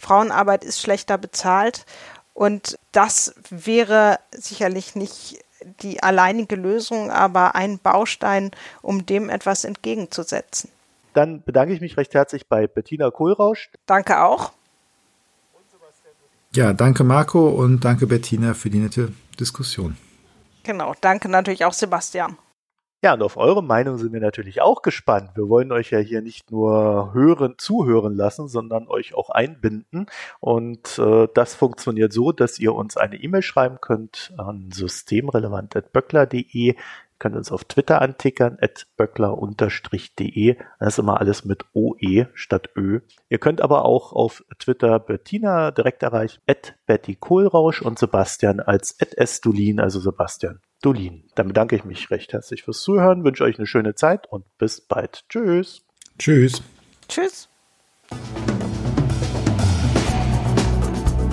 Frauenarbeit 0.00 0.64
ist 0.64 0.80
schlechter 0.80 1.18
bezahlt 1.18 1.84
und 2.34 2.78
das 2.92 3.34
wäre 3.50 4.18
sicherlich 4.32 4.96
nicht 4.96 5.44
die 5.82 6.02
alleinige 6.02 6.56
Lösung, 6.56 7.10
aber 7.10 7.54
ein 7.54 7.78
Baustein, 7.78 8.50
um 8.82 9.06
dem 9.06 9.28
etwas 9.28 9.64
entgegenzusetzen. 9.64 10.70
Dann 11.12 11.42
bedanke 11.42 11.74
ich 11.74 11.80
mich 11.80 11.96
recht 11.96 12.14
herzlich 12.14 12.46
bei 12.46 12.66
Bettina 12.66 13.10
Kohlrausch. 13.10 13.70
Danke 13.86 14.22
auch. 14.22 14.52
Ja, 16.52 16.72
danke 16.72 17.04
Marco 17.04 17.48
und 17.48 17.84
danke 17.84 18.06
Bettina 18.06 18.54
für 18.54 18.70
die 18.70 18.78
nette 18.78 19.12
Diskussion. 19.38 19.96
Genau, 20.64 20.94
danke 21.00 21.28
natürlich 21.28 21.64
auch 21.64 21.72
Sebastian. 21.72 22.36
Ja, 23.02 23.14
und 23.14 23.22
auf 23.22 23.38
eure 23.38 23.62
Meinung 23.62 23.96
sind 23.96 24.12
wir 24.12 24.20
natürlich 24.20 24.60
auch 24.60 24.82
gespannt. 24.82 25.30
Wir 25.34 25.48
wollen 25.48 25.72
euch 25.72 25.90
ja 25.90 26.00
hier 26.00 26.20
nicht 26.20 26.50
nur 26.50 27.14
hören, 27.14 27.54
zuhören 27.56 28.14
lassen, 28.14 28.46
sondern 28.46 28.88
euch 28.88 29.14
auch 29.14 29.30
einbinden. 29.30 30.04
Und 30.38 30.98
äh, 30.98 31.26
das 31.32 31.54
funktioniert 31.54 32.12
so, 32.12 32.32
dass 32.32 32.58
ihr 32.58 32.74
uns 32.74 32.98
eine 32.98 33.16
E-Mail 33.16 33.40
schreiben 33.40 33.78
könnt 33.80 34.34
an 34.36 34.70
systemrelevant.böckler.de 34.70 36.76
könnt 37.18 37.36
uns 37.36 37.50
auf 37.52 37.64
Twitter 37.64 38.02
antickern, 38.02 38.58
at 38.60 38.86
böckler-de. 38.96 40.56
Das 40.78 40.94
ist 40.94 40.98
immer 40.98 41.20
alles 41.20 41.44
mit 41.44 41.64
OE 41.74 42.26
statt 42.34 42.70
Ö. 42.76 43.00
Ihr 43.28 43.38
könnt 43.38 43.60
aber 43.60 43.84
auch 43.84 44.12
auf 44.12 44.44
Twitter 44.58 44.98
Bettina 44.98 45.70
direkt 45.70 46.02
erreichen, 46.02 46.40
at 46.46 46.74
Betty 46.86 47.16
Kohlrausch 47.16 47.82
und 47.82 47.98
Sebastian 47.98 48.60
als 48.60 48.96
at 49.00 49.16
Estulin, 49.16 49.80
also 49.80 50.00
Sebastian 50.00 50.60
Dolin. 50.82 51.24
Dann 51.34 51.48
bedanke 51.48 51.76
ich 51.76 51.84
mich 51.84 52.10
recht 52.10 52.32
herzlich 52.32 52.62
fürs 52.62 52.80
Zuhören, 52.82 53.24
wünsche 53.24 53.44
euch 53.44 53.58
eine 53.58 53.66
schöne 53.66 53.94
Zeit 53.94 54.26
und 54.26 54.44
bis 54.58 54.80
bald. 54.80 55.24
Tschüss. 55.28 55.82
Tschüss. 56.18 56.62
Tschüss. 57.08 57.48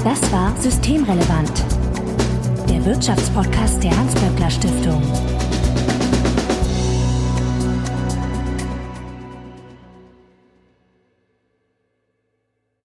Das 0.03 0.31
war 0.31 0.55
Systemrelevant, 0.57 1.65
der 2.69 2.85
Wirtschaftspodcast 2.85 3.83
der 3.83 3.97
Hans-Böckler 3.97 4.49
Stiftung. 4.49 5.36